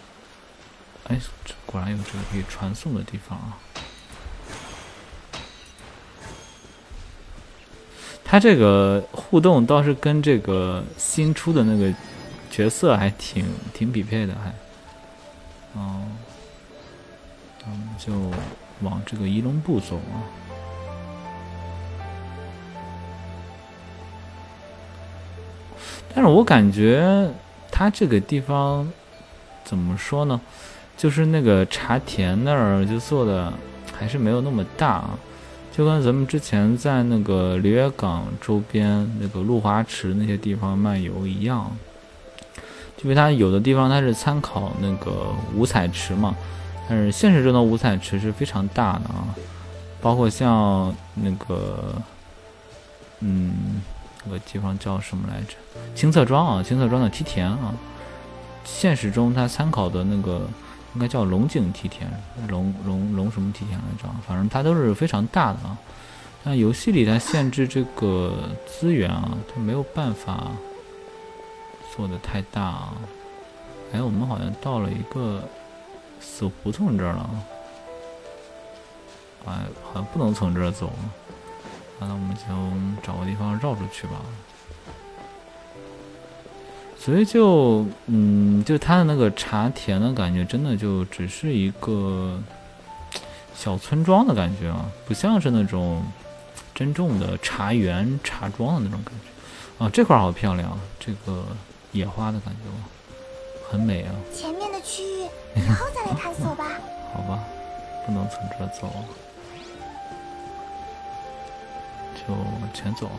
[1.09, 3.57] 哎，这果然有这个可以传送的地方啊！
[8.25, 11.95] 它这个互动倒是跟这个新出的那个
[12.57, 14.49] 角色还挺挺匹配的，还
[15.79, 16.01] 哦，
[17.63, 18.11] 我们就
[18.81, 20.25] 往这个仪龙部走啊。
[26.15, 27.29] 但是我感觉
[27.71, 28.91] 他这个地方
[29.63, 30.41] 怎么说呢？
[30.97, 33.53] 就是那个茶田那儿就做的
[33.95, 35.19] 还是没有那么大啊，
[35.71, 41.71] 就跟咱们之前在那个里约港周边那个露华池那些地方漫游一样，
[43.03, 46.35] 因为它有的地方它是参考那个五彩池嘛，
[46.89, 49.35] 但是现实中的五彩池是非常大的啊，
[50.01, 51.95] 包括像那个，
[53.19, 53.81] 嗯，
[54.25, 55.55] 那个地方叫什么来着？
[55.95, 57.73] 青色庄啊，青色庄的梯田啊，
[58.63, 60.41] 现实中它参考的那个。
[60.95, 62.09] 应该叫龙井梯田，
[62.47, 64.09] 龙龙龙什么梯田来着？
[64.27, 65.77] 反正它都是非常大的啊。
[66.43, 68.33] 但游戏里它限制这个
[68.65, 70.47] 资源啊，它没有办法
[71.97, 72.93] 做的太大啊。
[73.91, 75.43] 哎，我们好像到了一个
[76.19, 77.29] 死胡同这儿了，
[79.47, 80.93] 哎，好像不能从这儿走。
[81.99, 84.21] 那我们就找个地方绕出去吧。
[86.99, 92.37] 所以就嗯，就它的那个茶田的感觉，真的就只是一个
[93.55, 96.03] 小村庄的感觉啊，不像是那种
[96.75, 99.85] 真正的茶园、茶庄的那种感觉。
[99.85, 101.45] 啊，这块好漂亮，这个
[101.97, 102.61] 野花的感觉，
[103.69, 104.13] 很美啊。
[104.33, 106.65] 前面的区域以后再来探索吧。
[107.13, 107.43] 好吧，
[108.05, 108.93] 不能从这走，
[112.15, 113.09] 就往前走。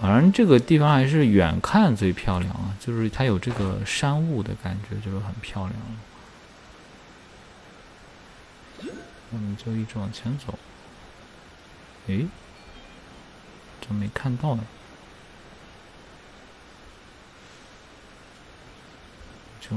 [0.00, 5.74] 反正这个地方还是远看最漂亮啊，就是它有这个山雾的感觉，就是很漂亮。
[9.30, 10.58] 我们就一直往前走。
[12.06, 12.26] 诶，
[13.80, 14.64] 怎么没看到呢？
[19.62, 19.76] 就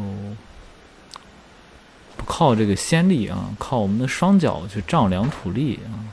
[2.17, 6.09] 不靠这个先例啊，靠我们的双脚去丈量土地啊，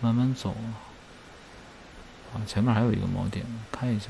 [0.00, 0.50] 慢慢走。
[2.34, 4.08] 啊，前面还有一个锚点，看一下。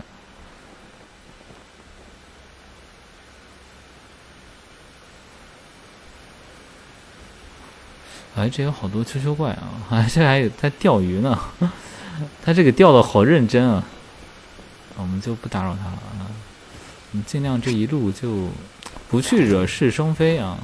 [8.35, 9.69] 哎，这有好多秋秋怪啊！
[9.91, 11.39] 哎， 这还有在钓鱼呢，
[12.43, 13.85] 他这个钓的好认真啊！
[14.97, 16.24] 我们就不打扰他了啊，
[17.15, 18.49] 我们尽量这一路就
[19.09, 20.59] 不去惹是生非啊。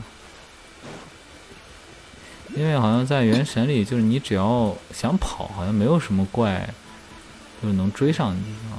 [2.57, 6.69] 因为好像在原神里，就是你只要想跑，好像没有什么怪。
[7.63, 8.41] 就是能追上你
[8.71, 8.75] 啊！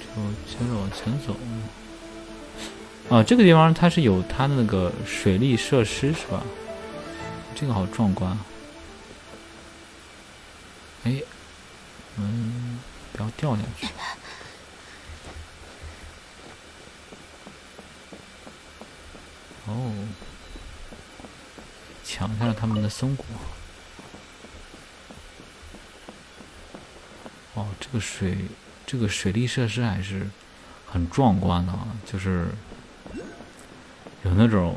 [0.00, 0.16] 就
[0.50, 1.36] 接着往前走。
[3.14, 6.42] 啊，这个地方它是有它的那个水利设施是吧？
[7.54, 8.38] 这个好壮观啊。
[11.04, 11.22] 哎，
[12.16, 12.78] 嗯，
[13.12, 13.86] 不要掉下去。
[19.66, 19.92] 哦，
[22.04, 23.26] 抢下了他们的松果。
[27.54, 28.36] 哦，这个水，
[28.86, 30.28] 这个水利设施还是
[30.86, 31.86] 很壮观的啊！
[32.04, 32.48] 就是
[34.24, 34.76] 有那种，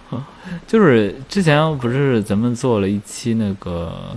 [0.66, 4.16] 就是之前不是咱们做了一期那个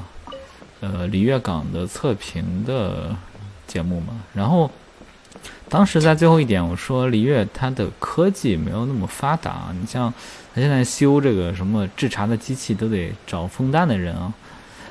[0.82, 3.16] 呃璃月港的测评的
[3.66, 4.70] 节目嘛，然后。
[5.70, 9.74] 当时在最后一点，我说璃月它的科技没有那么发达。
[9.80, 10.14] 你像
[10.54, 14.34] 它现在修这个什么制茶的机器，都得找枫丹的人啊。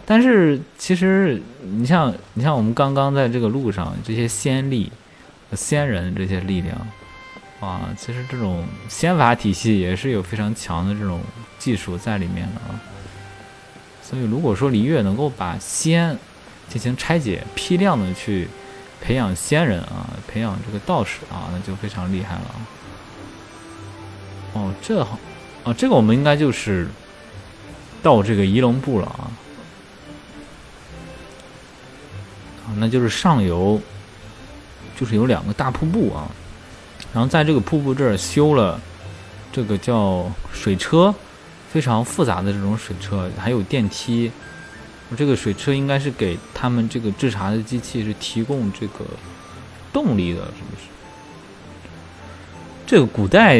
[0.06, 4.90] 但是其实你像你像我们刚刚在这个路上这些仙力、
[5.52, 6.74] 仙人这些力量，
[7.60, 11.20] 啊，其实这种仙法体系也是有非常强的这种
[11.58, 12.80] 技术在里面的啊。
[14.10, 16.18] 所以如果说璃月能够把仙
[16.68, 18.48] 进行拆解、批量的去。
[19.02, 22.42] 培养仙人啊，培养这个道士啊，那就非常厉害了。
[24.52, 25.18] 哦，这好，
[25.64, 26.86] 哦，这个我们应该就是
[28.02, 29.32] 到这个仪龙部了啊。
[32.66, 33.80] 啊，那就是上游，
[34.94, 36.28] 就是有两个大瀑布啊，
[37.14, 38.78] 然后在这个瀑布这儿修了
[39.50, 41.14] 这个叫水车，
[41.70, 44.30] 非常复杂的这种水车，还有电梯。
[45.16, 49.04] 这个水车应该是给他们这个制茶的机器是提供这个
[49.92, 50.88] 动力的，是不是？
[52.86, 53.56] 这个古代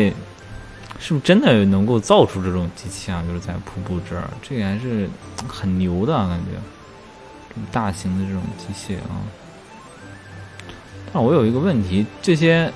[0.99, 3.25] 是不是真的能够造出这种机器啊？
[3.27, 5.09] 就是在瀑布这儿，这个还是
[5.49, 9.23] 很牛的感觉，大型的这种机械啊。
[11.13, 12.73] 但我有一个问题，这些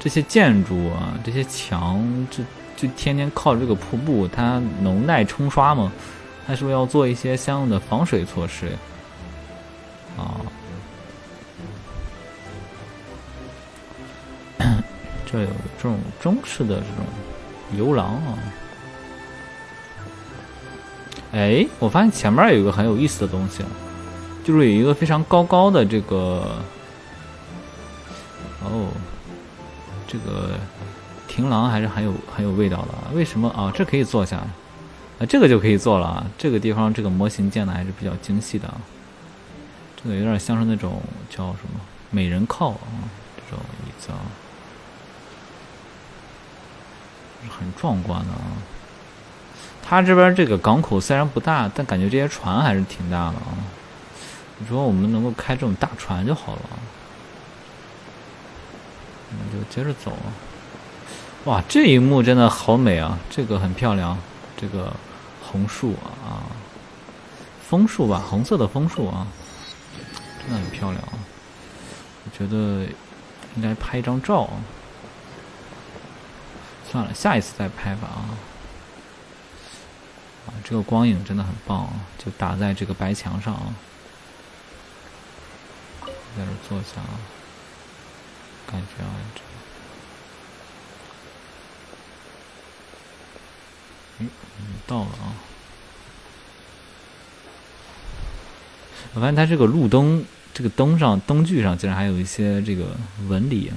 [0.00, 2.42] 这些建筑啊，这些墙，这
[2.76, 5.90] 就天天靠这个瀑布，它能耐冲刷吗？
[6.46, 8.68] 它是不是要做一些相应的防水措施？
[10.16, 10.38] 啊，
[15.26, 17.04] 这有这种中式的这种
[17.76, 18.38] 游廊啊。
[21.32, 23.64] 哎，我发现前面有一个很有意思的东西，
[24.44, 26.62] 就是有一个非常高高的这个，
[28.62, 28.88] 哦，
[30.06, 30.50] 这个
[31.36, 32.94] 亭廊还是很有很有味道的。
[33.12, 33.70] 为什么啊？
[33.74, 34.38] 这可以坐下。
[35.18, 36.26] 啊，这个就可以坐了啊！
[36.38, 38.80] 这个地方这个模型建的还是比较精细的啊。
[40.02, 41.80] 这个有点像是那种叫什么
[42.10, 42.88] 美人靠啊，
[43.50, 44.20] 这种椅子啊，
[47.50, 48.40] 很壮观的啊。
[49.82, 53.56] 它这边这个港口虽然不大，但感觉这些船还是挺大的啊。
[54.58, 56.62] 你说我们能够开这种大船就好了。
[59.30, 60.16] 我们就接着走。
[61.46, 63.18] 哇，这一幕真的好美啊！
[63.30, 64.16] 这个很漂亮，
[64.56, 64.92] 这个。
[65.48, 65.94] 红树
[66.24, 66.42] 啊，
[67.66, 69.28] 枫树吧，红色的枫树啊，
[70.40, 71.12] 真的很漂亮啊！
[72.24, 72.84] 我觉得
[73.54, 74.50] 应该拍一张照。
[76.90, 78.34] 算了，下一次再拍吧啊！
[80.48, 83.72] 啊，这个光影真的很棒啊，就打在这个白墙上啊，
[86.36, 87.14] 在这坐下啊，
[88.66, 89.14] 感觉啊，
[94.18, 94.28] 嗯，
[94.86, 95.34] 到了啊！
[99.14, 102.96] 我发现它这个路灯，这个灯上灯具上竟然还有一些这个
[103.28, 103.76] 纹理啊！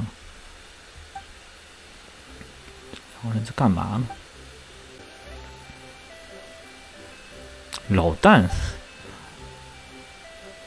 [3.21, 4.07] 我说在干嘛呢？
[7.89, 8.47] 老旦，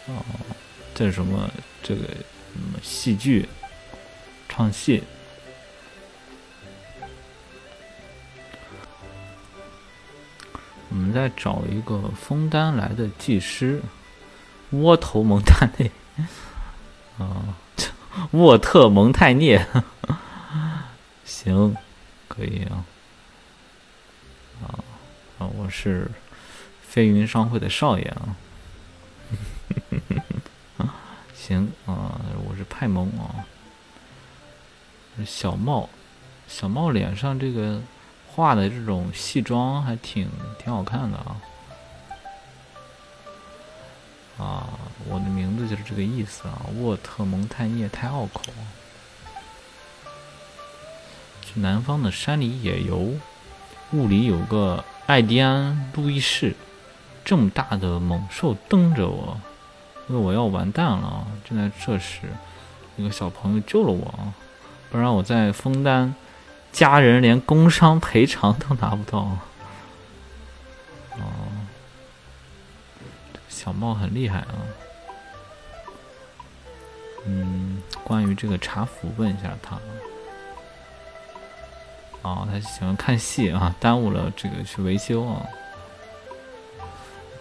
[0.07, 0.25] 哦，
[0.95, 1.51] 这是什么？
[1.83, 3.49] 这个什么戏剧？
[4.49, 5.03] 唱戏？
[10.93, 13.81] 我们再找一个枫丹来的技师，
[14.73, 15.91] 窝头蒙太内，
[17.19, 17.57] 啊，
[18.33, 19.67] 沃特蒙泰涅，
[21.25, 21.75] 行，
[22.29, 22.85] 可以啊，
[24.63, 24.85] 啊
[25.39, 26.11] 啊，我是
[26.83, 28.37] 飞云商会的少爷啊，
[31.35, 33.49] 行啊，我是派蒙啊，
[35.25, 35.89] 小茂，
[36.47, 37.81] 小茂脸上这个。
[38.35, 40.27] 画的这种戏装还挺
[40.59, 41.37] 挺好看的啊！
[44.39, 44.69] 啊，
[45.07, 48.43] 我的名字就是这个意思啊，沃特蒙泰涅太拗口。
[51.43, 53.11] 去南方的山里野游，
[53.93, 56.57] 雾里有个艾迪安路易士，
[57.23, 59.39] 这么大的猛兽瞪着我，
[60.09, 61.27] 因为我要完蛋了。
[61.45, 62.33] 正在这时，
[62.97, 64.33] 一个小朋友救了我，
[64.91, 66.15] 不然我在枫丹。
[66.73, 69.19] 家人连工伤赔偿都拿不到，
[71.19, 71.21] 哦，
[73.49, 74.55] 小茂很厉害啊。
[77.27, 79.79] 嗯，关于这个茶府，问一下他。
[82.23, 85.43] 哦，他喜欢看戏啊，耽误了这个去维修啊。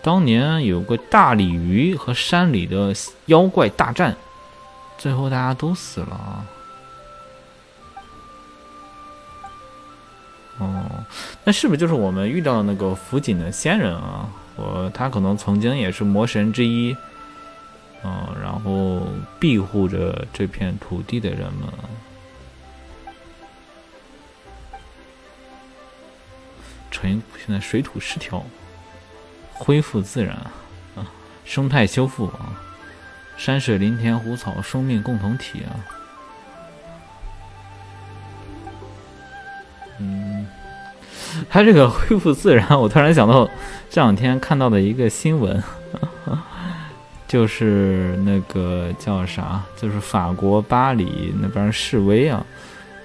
[0.03, 2.93] 当年有个大鲤鱼和山里的
[3.27, 4.15] 妖怪大战，
[4.97, 6.45] 最后大家都死了啊。
[11.43, 14.29] 那是不是就是我们遇到的那个福井的仙人啊？
[14.55, 16.95] 我他可能曾经也是魔神之一，
[18.03, 19.07] 嗯，然后
[19.39, 21.67] 庇护着这片土地的人们。
[26.91, 28.45] 纯现在水土失调，
[29.53, 30.35] 恢复自然
[30.95, 31.09] 啊，
[31.45, 32.53] 生态修复啊，
[33.37, 35.79] 山水林田湖草，生命共同体啊。
[41.49, 43.49] 他这个恢复自然，我突然想到
[43.89, 45.61] 这两天看到的一个新闻，
[47.27, 52.45] 就是那个叫啥，就是法国巴黎那边示威啊，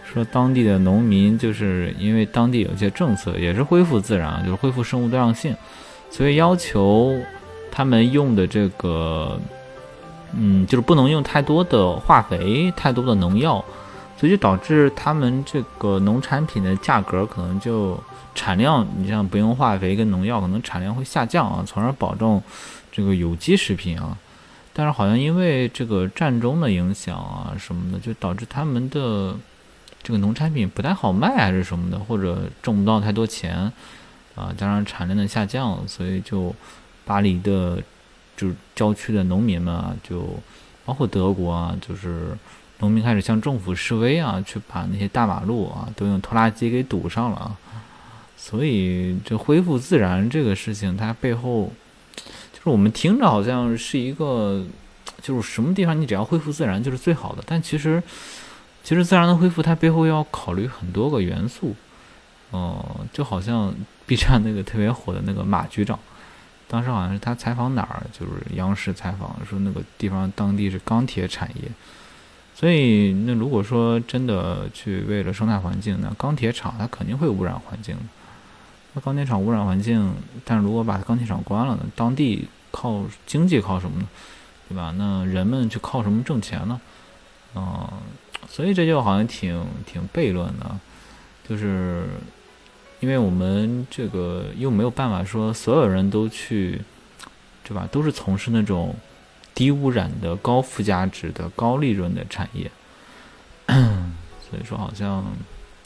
[0.05, 5.55] 说当地的农民就是因为当地有些政策也是恢复自然，就是恢复生物多样性，
[6.11, 7.15] 所以要求
[7.71, 9.39] 他们用的这个，
[10.35, 13.65] 嗯，就是不能用太多的化肥、太多的农药。
[14.19, 18.01] 所以就导致他们这个农产品的价格可能就
[18.37, 22.41] 产量，你像不用化肥跟农药，可能产量会下降啊，从而保证
[22.93, 24.17] 这个有机食品啊。
[24.73, 29.35] 但是好像因为这个战争的影响啊什么的，就导致他们的
[30.03, 33.73] 这个农产品不太好卖还是什么的，或者挣不到太多钱
[34.37, 36.55] 啊，加上产量的下降，所以就
[37.05, 37.83] 巴黎的
[38.37, 40.29] 就是郊区的农民们啊，就
[40.85, 42.37] 包括德国啊，就是。
[42.79, 47.57] 农民开始向政府示威啊，去把那些大马路啊都用拖拉机给堵上了啊。
[48.37, 51.73] 所以这恢复自然这个事情，它背后
[52.53, 54.65] 就是我们听着好像是一个，
[55.21, 57.43] 就是什么地方你只要恢复自然就是最好的。
[57.47, 58.03] 但其实，
[58.85, 61.75] 其实自然的恢复它背后要考虑很多个元素。
[62.53, 63.75] 哦，就好像
[64.07, 65.99] B 站那个特别火的那个马局长，
[66.69, 71.63] 当时好像是他采访哪儿，就是央视采访说那个地方当地是钢铁产业。
[72.55, 77.97] 所以，那如果说真的去为了生态环境，那钢铁厂它肯定会污染环境。
[78.97, 81.83] 那钢铁厂污染环境，但如果把钢铁厂关了呢？
[81.95, 84.09] 当地靠经济靠什么呢？
[84.71, 84.95] 对吧？
[84.97, 86.81] 那人们去靠什么挣钱呢？
[87.55, 87.87] 嗯，
[88.49, 90.75] 所以这就好像挺挺悖论的，
[91.47, 92.07] 就是
[93.01, 96.81] 因为我们这个又没有办法说所有人都去，
[97.63, 97.87] 对吧？
[97.93, 98.97] 都是从事那种。
[99.55, 102.71] 低污染的、高附加值的、高利润的产业，
[103.67, 105.25] 所以说好像，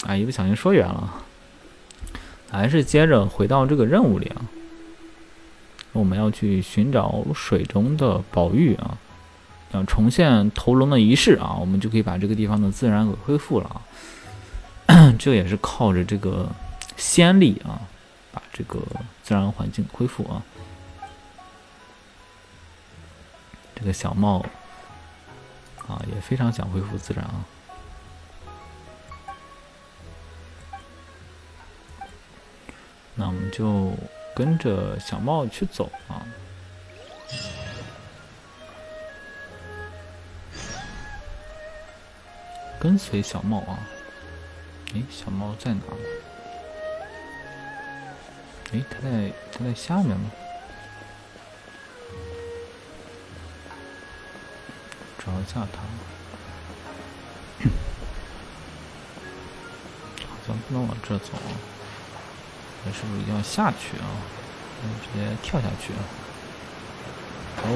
[0.04, 1.22] 啊，一不小心说远了，
[2.50, 4.42] 还是接着回到这个任务里啊。
[5.92, 8.96] 我们要去寻找水中的宝玉啊，
[9.72, 13.82] 要重现投龙的仪式啊，我们就可以把这个地方的自然给恢复了
[14.86, 15.12] 啊。
[15.18, 16.48] 这也是靠着这个
[16.96, 17.80] 先例啊，
[18.30, 18.80] 把这个
[19.22, 20.42] 自然环境恢复啊。
[23.74, 24.44] 这个小茂
[25.88, 27.44] 啊，也非常想恢复自然啊。
[33.20, 33.92] 那我们就
[34.34, 36.24] 跟着小帽去走啊。
[42.80, 43.78] 跟随小帽啊！
[44.94, 45.82] 诶，小帽在哪？
[48.72, 50.30] 诶，他在他在下面吗？
[55.18, 55.82] 找一下他。
[60.26, 61.69] 好像不能往这走啊！
[62.84, 64.06] 那是不是一定要下去啊？
[65.02, 66.00] 直接跳下去啊！
[67.64, 67.68] 哦。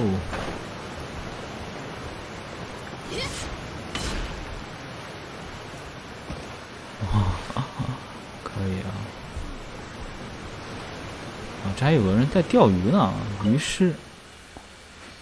[8.42, 8.88] 可以啊！
[11.64, 13.12] 啊，这还有个人在钓鱼呢。
[13.44, 13.94] 于是，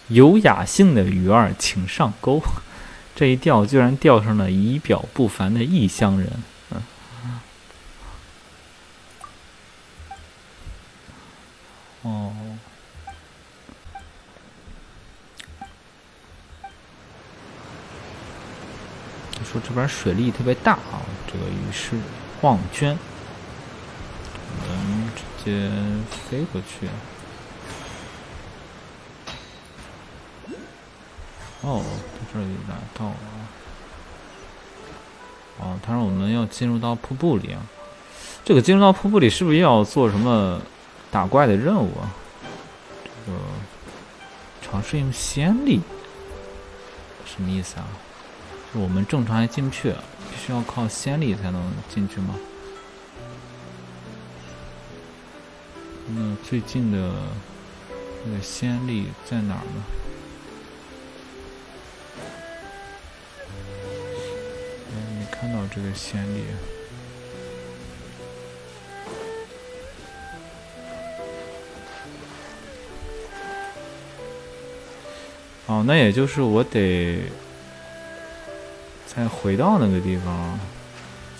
[0.08, 2.40] 有雅兴的鱼儿请上钩。
[3.16, 6.30] 这一钓，居然钓上了仪表不凡的异乡人。
[12.02, 12.32] 哦。
[19.34, 21.96] 他说这边水力特别大啊，这个于是
[22.40, 22.96] 晃圈。
[24.54, 25.70] 我们直接
[26.28, 26.88] 飞过去。
[31.62, 33.16] 哦，在这里拿到了。
[35.58, 37.62] 哦，他说我们要进入到瀑布里啊。
[38.44, 40.60] 这个进入到瀑布里是不是要做什么
[41.12, 42.10] 打怪的任务啊？
[43.26, 43.38] 这个
[44.62, 45.82] 尝试用仙力，
[47.26, 47.86] 什么意思啊？
[48.72, 51.62] 我们正常还进不去，必须要靠仙力才能
[51.94, 52.34] 进去吗？
[56.08, 57.12] 那最近的
[58.24, 59.84] 那个先例在哪儿呢？
[65.18, 66.44] 没看到这个先例。
[75.72, 77.18] 哦，那也就是我得
[79.06, 80.60] 再回到那个地方，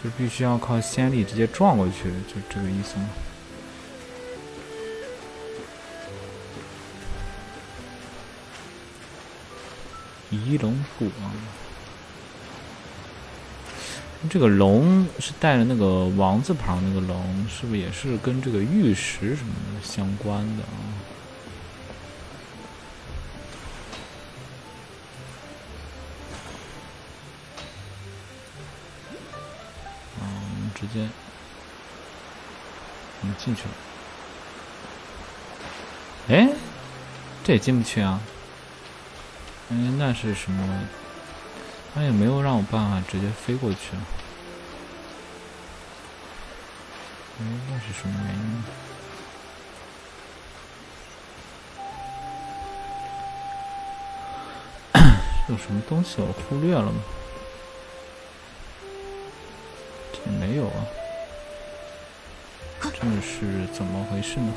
[0.03, 3.11] 就必须要靠先力直接撞过去，就这个意思吗？
[10.31, 11.29] 仪龙部啊，
[14.31, 20.63] 这个龙是带着那个王字旁那个龙，是不是也是跟这个玉石什么的相关的？
[20.63, 21.12] 啊，
[30.95, 31.09] 我们直接，
[33.23, 33.71] 我们进去了。
[36.29, 36.49] 哎，
[37.45, 38.21] 这也进不去啊？
[39.71, 40.87] 哎，那是什么？
[41.95, 43.79] 他也没有让我办法直接飞过去。
[47.39, 48.63] 哎，那是什么原因？
[55.49, 57.01] 有什么东西我忽略了吗？
[60.63, 60.87] 有啊，
[62.81, 62.91] 这
[63.21, 64.55] 是怎么回事呢？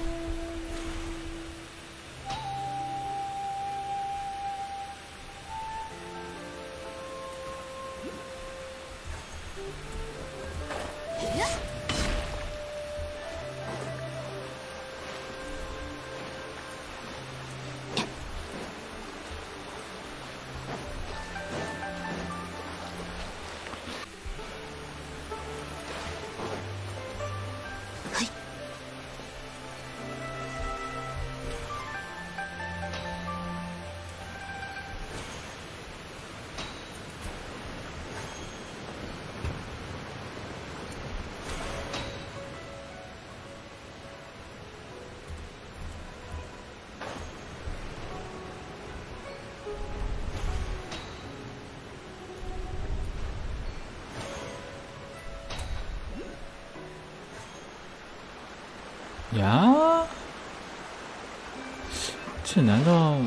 [62.65, 63.17] 难道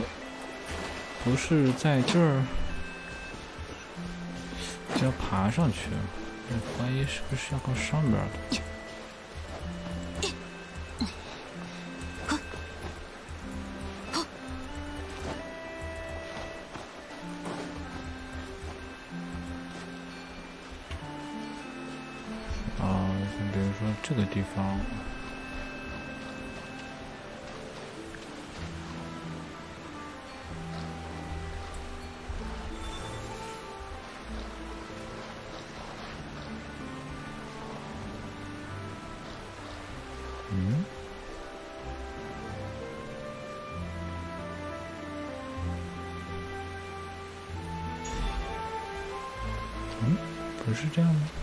[1.24, 2.43] 不是在这儿
[4.97, 5.78] 就要爬上去？
[6.51, 8.61] 我怀疑是不是要靠上边的？
[50.69, 51.38] 不是这样吗？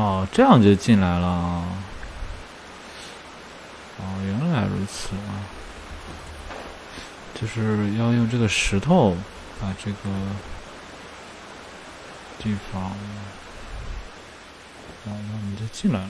[0.00, 1.28] 哦，这样就进来了。
[3.98, 5.44] 哦，原来如此啊！
[7.34, 9.14] 就是要用这个石头
[9.60, 9.98] 把这个
[12.38, 12.94] 地方，哦，
[15.04, 16.08] 那我们就进来了。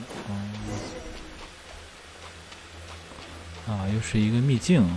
[3.66, 4.88] 啊，又是一个秘境。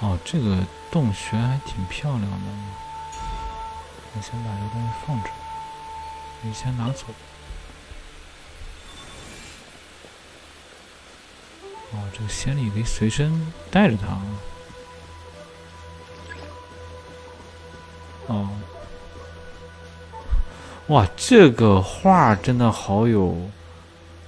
[0.00, 0.58] 哦，这个
[0.90, 2.38] 洞穴还挺漂亮的。
[4.16, 5.30] 我先把这个东西放这，
[6.42, 7.06] 你先拿走。
[11.92, 14.18] 哦，这个仙力可以随身带着它。
[18.32, 18.48] 哦，
[20.86, 23.36] 哇，这个画真的好有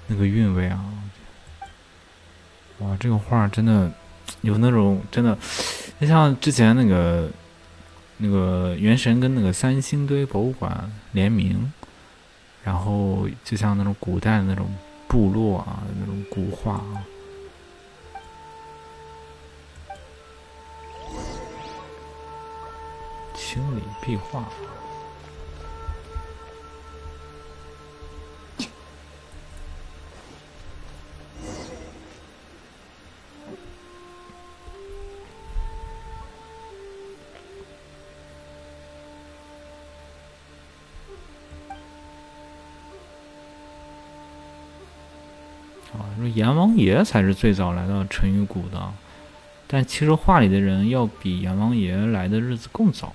[0.06, 0.84] 那个韵味啊！
[2.78, 3.90] 哇，这个画真的。
[4.42, 5.36] 有那种真的，
[6.00, 7.28] 就像之前那个
[8.18, 11.72] 那个元神跟那个三星堆博物馆联名，
[12.64, 14.66] 然后就像那种古代的那种
[15.06, 17.04] 部落啊，那种古画啊，
[23.34, 24.48] 清理壁画。
[46.36, 48.92] 阎王爷才是最早来到沉鱼谷的，
[49.66, 53.14] 但其实画里的人要比阎王爷来的日子更早。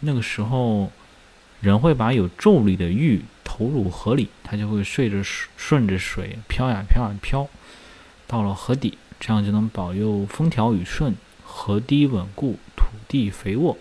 [0.00, 0.90] 那个时候，
[1.60, 5.22] 人会把有咒力的玉投入河里，它就会顺着
[5.58, 7.46] 顺着水飘呀飘呀飘，
[8.26, 13.76] 到了河底，这样就能保佑风调雨顺、河堤稳固、土地肥沃。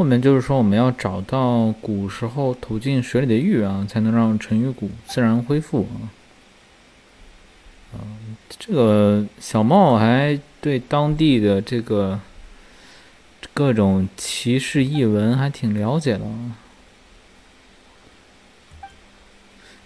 [0.00, 5.86] 后面就是说，我们要找到古时候投进水里的玉啊，才能让沉鱼谷自然恢复
[7.92, 8.00] 啊。
[8.48, 12.18] 这个小茂还对当地的这个
[13.52, 16.24] 各种奇事异闻还挺了解的。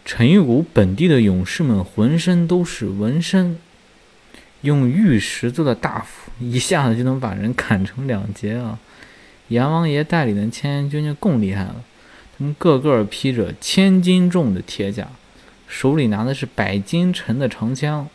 [0.05, 3.59] 沉鱼谷本地的勇士们浑身都是纹身，
[4.61, 8.79] 用玉石做的大斧，一下子就能把人砍成两截啊。
[9.49, 11.77] 阎王爷带领的千军就更厉害了，
[12.37, 15.09] 他们个个披着千斤重的铁甲，
[15.69, 18.09] 手里拿的是百斤沉的长枪。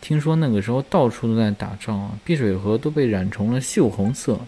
[0.00, 4.40] 听说那个时候到处都在打仗啊，碧水河都被染成了锈红色。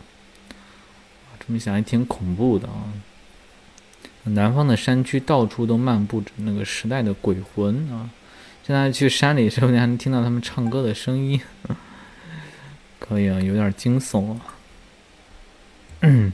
[1.38, 2.92] 这么想还挺恐怖的啊！
[4.24, 8.10] 南方的山区到处都漫步着那个时代的鬼魂啊！
[8.64, 11.40] 现在去山里，说不定还能听到他们唱歌的声音。
[12.98, 14.55] 可以啊，有点惊悚啊。
[16.02, 16.32] 嗯，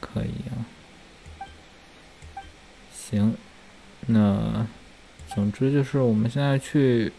[0.00, 0.66] 可以啊。
[2.92, 3.34] 行，
[4.06, 4.66] 那
[5.34, 7.12] 总之就是我们现在去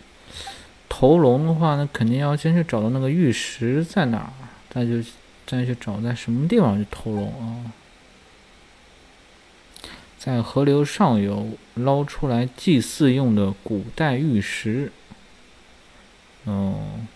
[0.87, 4.31] 投龙的话，那肯定要先去找到那个玉石在哪儿，
[4.69, 5.01] 再就
[5.45, 7.71] 再去找在什么地方去投龙啊。
[10.17, 14.91] 在河流上游捞出来祭祀用的古代玉石，
[16.45, 17.07] 嗯。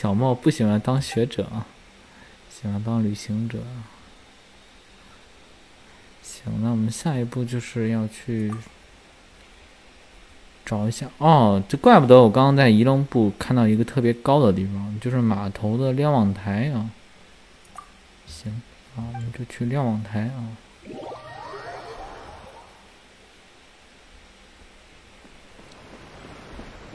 [0.00, 1.50] 小茂不喜欢当学者，
[2.48, 3.58] 喜欢当旅行者。
[6.22, 8.54] 行，那我们下一步就是要去
[10.64, 11.10] 找一下。
[11.18, 16.88] 哦，这怪不得我刚刚在仪龙部看到一个特别高的地方，就是码头的瞭望台啊。
[18.28, 18.62] 行，
[18.94, 20.54] 啊，我们就去瞭望台啊。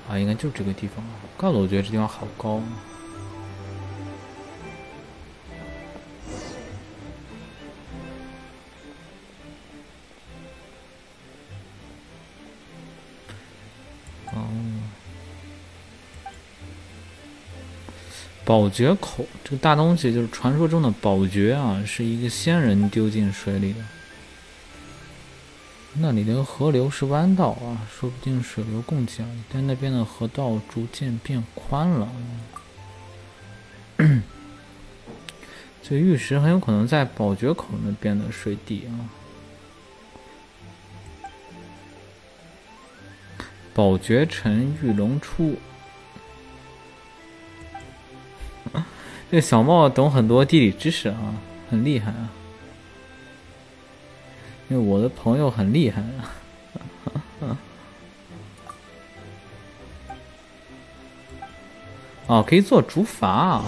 [0.07, 1.03] 啊，应该就是这个地方。
[1.35, 2.61] 怪不得我觉得这地方好高。
[18.45, 23.79] 宝觉口这个大东西就是传说中的宝觉啊，是一个仙人丢进水里的。
[25.93, 32.09] 那里的河流是弯道啊，说不定水流共起来，但那边的河道逐渐变宽了。
[35.81, 38.91] 这玉石很有可能在宝觉口那边的水底啊。
[43.73, 45.55] 宝觉沉，玉龙出。
[49.33, 51.17] 这小茂懂很多地理知识啊，
[51.67, 52.29] 很厉害啊。
[54.69, 56.03] 因为我的朋友很厉害
[57.41, 57.57] 啊！
[62.27, 63.65] 哦，可以做竹筏啊！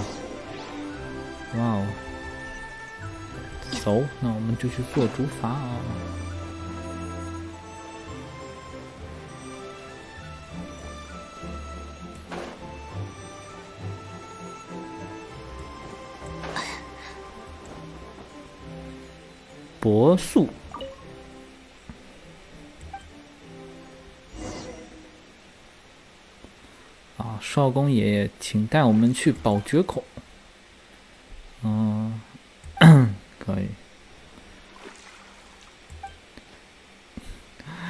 [1.58, 1.88] 哇哦，
[3.84, 5.80] 走，那我们就去做竹筏啊！
[19.86, 20.50] 柏树。
[27.40, 30.04] 少公爷爷，请带我们去宝觉口。
[31.62, 32.20] 嗯，
[33.38, 33.68] 可以。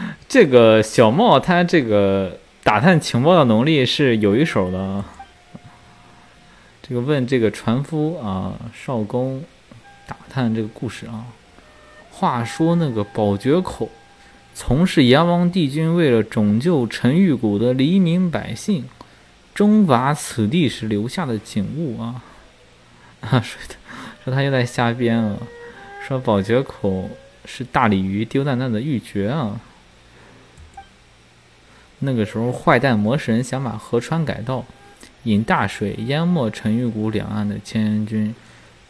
[0.27, 5.05] 这个小茂他这个打探情报的能力是有一手的。
[6.81, 9.41] 这个问这个船夫啊，少公
[10.05, 11.25] 打探这个故事啊。
[12.17, 13.89] 话说那个宝觉口，
[14.53, 18.85] 从是阎王帝君为了拯救陈玉谷的黎民百姓。
[19.53, 22.23] 征伐此地时留下的景物啊，
[23.19, 23.75] 啊，说他
[24.23, 25.37] 说他又在瞎编啊，
[26.07, 27.09] 说宝觉口
[27.43, 29.59] 是大鲤鱼丢蛋蛋的玉珏啊。
[31.99, 34.63] 那个时候坏蛋魔神想把河川改道，
[35.23, 38.33] 引大水淹没陈玉谷两岸的千军，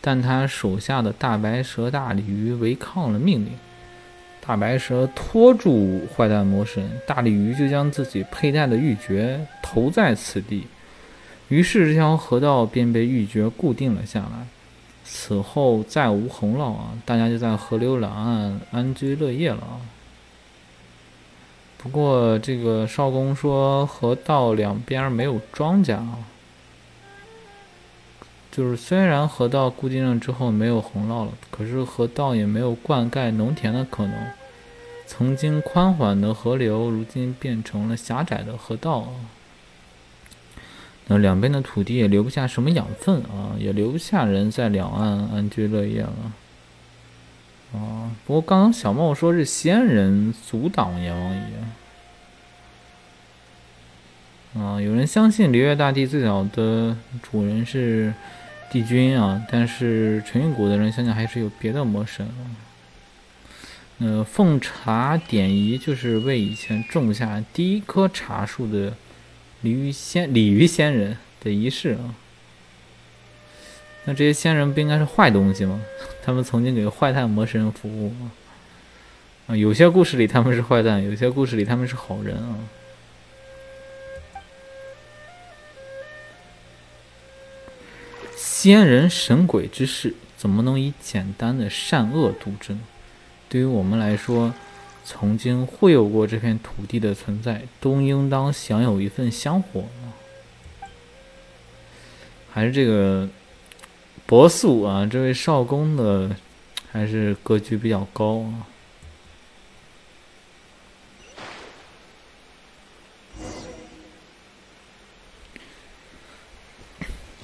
[0.08, 3.50] 但他手下的大白蛇、大鲤鱼违抗了命令。
[4.40, 10.68] 大白蛇拖住坏蛋魔神，大鲤鱼就将自己佩戴的玉珏投在此地，
[11.48, 14.46] 于是这条河道便被玉珏固定了下来。
[15.04, 19.82] 此后再无洪涝啊，大家就在河流两岸安居乐业了啊。
[21.80, 26.20] 不过这个少公说，河道两边没有庄稼啊，
[28.56, 34.16] 就是虽然河道固定了之后没有洪涝了，可是河道也没有灌溉农田的可能。
[35.06, 39.10] 曾经宽缓的河流，如今变成了狭窄的河道。
[41.08, 46.14] 那两边的土地也留不下什么养分啊，也留不下人在两岸安居乐业了。
[47.74, 51.42] 啊，不过刚刚小茂说是仙人阻挡阎王爷。
[54.62, 58.14] 啊，有人相信璃月大帝最早的主人是
[58.72, 62.28] 帝君啊，但是陈玉谷的人想想还是有别的魔神。
[64.00, 68.94] 呃，奉茶点仪就是为以前种下第一棵茶树的
[69.62, 72.16] 鲤鱼仙鲤鱼仙人的仪式啊。
[74.04, 75.82] 那这些仙人不应该是坏东西吗？
[76.26, 78.32] 他们曾经给坏蛋魔神服务吗？
[79.48, 82.58] 啊，有些故事里他们是坏蛋，有些故事里他们是好人啊。
[88.66, 92.80] 奸人神鬼之事，怎么能以简单的善恶度之呢？
[93.48, 94.56] 对于我们来说，
[95.04, 99.84] 曾经会有过这片土地的存在，都应当享有一份香火
[102.52, 103.30] 还是这个
[104.26, 106.36] 博素啊，这位少公的
[106.92, 108.66] 还是格局比较高啊。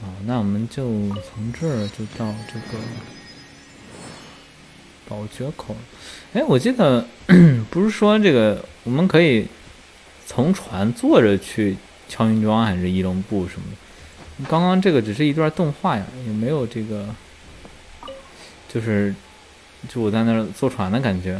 [0.01, 0.83] 啊那我们就
[1.21, 2.83] 从这儿就到这个。
[5.07, 5.75] 宝觉口，
[6.31, 7.05] 哎，我记得
[7.69, 9.45] 不是说这个我们可以
[10.25, 11.75] 从船坐着去
[12.07, 14.47] 敲云庄还是翼龙部什么的？
[14.49, 17.13] 刚刚这个只是一段动画呀，也没有这个，
[18.69, 19.13] 就是
[19.89, 21.33] 就我在那儿坐船的感觉，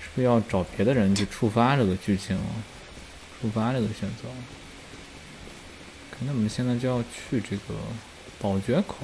[0.00, 2.38] 是不是要找别的人去触发这个剧情，
[3.38, 4.28] 触发这个选择？
[6.22, 7.74] 那我们现在就要去这个
[8.38, 8.96] 宝觉口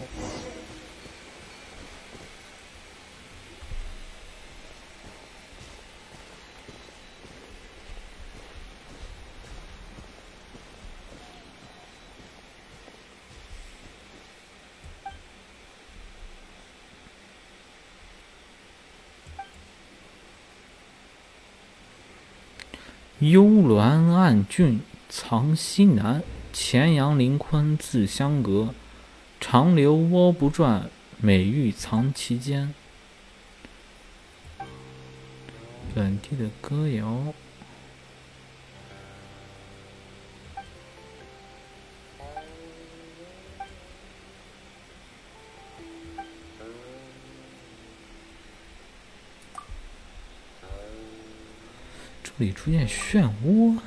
[23.21, 26.23] 幽鸾暗郡藏西南。
[26.59, 28.71] 前阳临坤自相隔。
[29.39, 30.89] 长流涡不转，
[31.19, 32.75] 美玉藏其间。
[35.95, 37.35] 本地的歌谣。
[52.25, 53.79] 这里出现漩涡。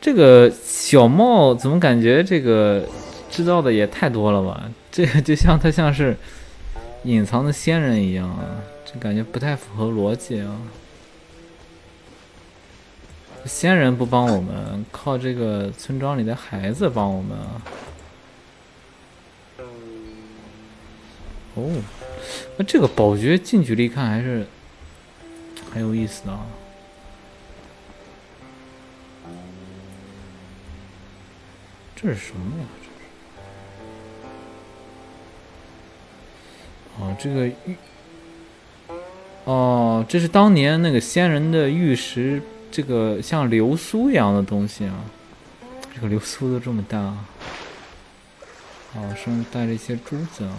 [0.00, 2.86] 这个小帽怎么感觉这个
[3.30, 4.70] 知道的也太多了吧？
[4.90, 6.16] 这个 就像他像是
[7.04, 10.56] 隐藏的仙人一样啊，这感觉不太符合逻辑啊。
[13.44, 17.62] 仙人不帮我们，靠这个村庄里的孩子帮我们啊。
[21.54, 21.82] 哦，
[22.56, 24.46] 那这个宝诀近距离看还是
[25.72, 26.46] 很有意思的啊。
[32.00, 32.64] 这是什么呀？
[32.78, 32.90] 这是
[37.00, 37.76] 哦，这个玉
[39.44, 42.40] 哦，这是当年那个仙人的玉石，
[42.70, 44.94] 这个像流苏一样的东西啊。
[45.92, 47.26] 这个流苏都这么大啊，
[48.94, 50.54] 哦，上面带着一些珠子啊。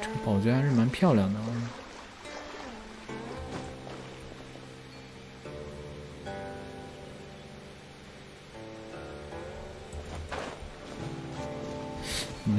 [0.00, 1.46] 这个宝娟还是蛮漂亮的啊。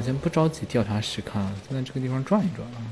[0.02, 2.82] 先不着急调查实勘，先在这个地方转一转啊。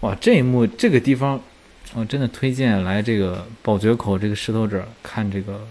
[0.00, 1.40] 哇，这一幕这个地方，
[1.94, 5.66] 我真的推荐来这个宝觉口这个石头这儿看这个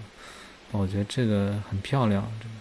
[0.71, 2.55] 宝觉得，这个很漂亮，真的。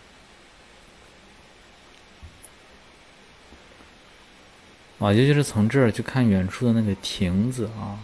[4.99, 7.99] 哇，尤其是从这儿去看远处的那个亭子啊。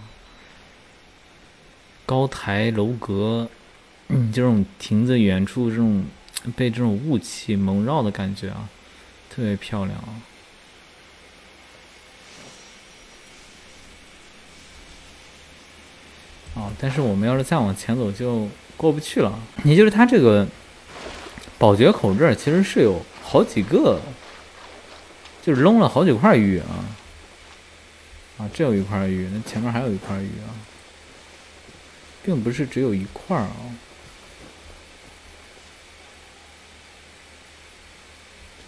[2.11, 3.49] 高台楼阁，
[4.09, 6.05] 嗯这种亭子远处这种
[6.57, 8.69] 被这种雾气蒙绕的感觉啊，
[9.29, 10.11] 特别漂亮啊！
[16.57, 19.39] 啊，但是我们要是再往前走就过不去了。
[19.63, 20.45] 也就是它这个
[21.59, 24.01] 宝觉口这儿其实是有好几个，
[25.41, 26.75] 就是扔了好几块玉啊！
[28.39, 30.51] 啊，这有一块玉，那前面还有一块玉啊。
[32.25, 33.57] 并不是只有一块儿啊，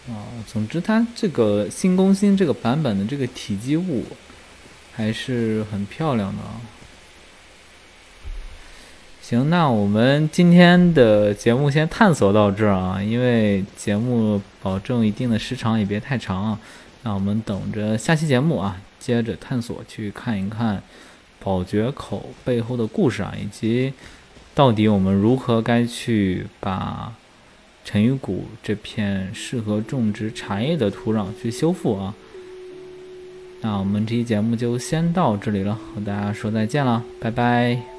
[0.09, 4.05] 啊，总之它这个新更新这个版本的这个体积物
[4.95, 6.61] 还是很漂亮的啊。
[9.21, 16.59] 行，那我们今天的节目先探索到这儿啊，因为节目保证一定的时长，也别太长啊。
[17.03, 20.83] 那我们等着下期节目啊，接着探索去看一看。
[21.43, 23.93] 宝觉口背后的故事啊，以及
[24.55, 27.13] 到底我们如何该去把
[27.85, 32.15] 陈鱼谷这片适合种植茶叶的土壤去修复啊？
[33.61, 37.92] 那我们这期节目就先到这里了，和大家说再见了，拜拜。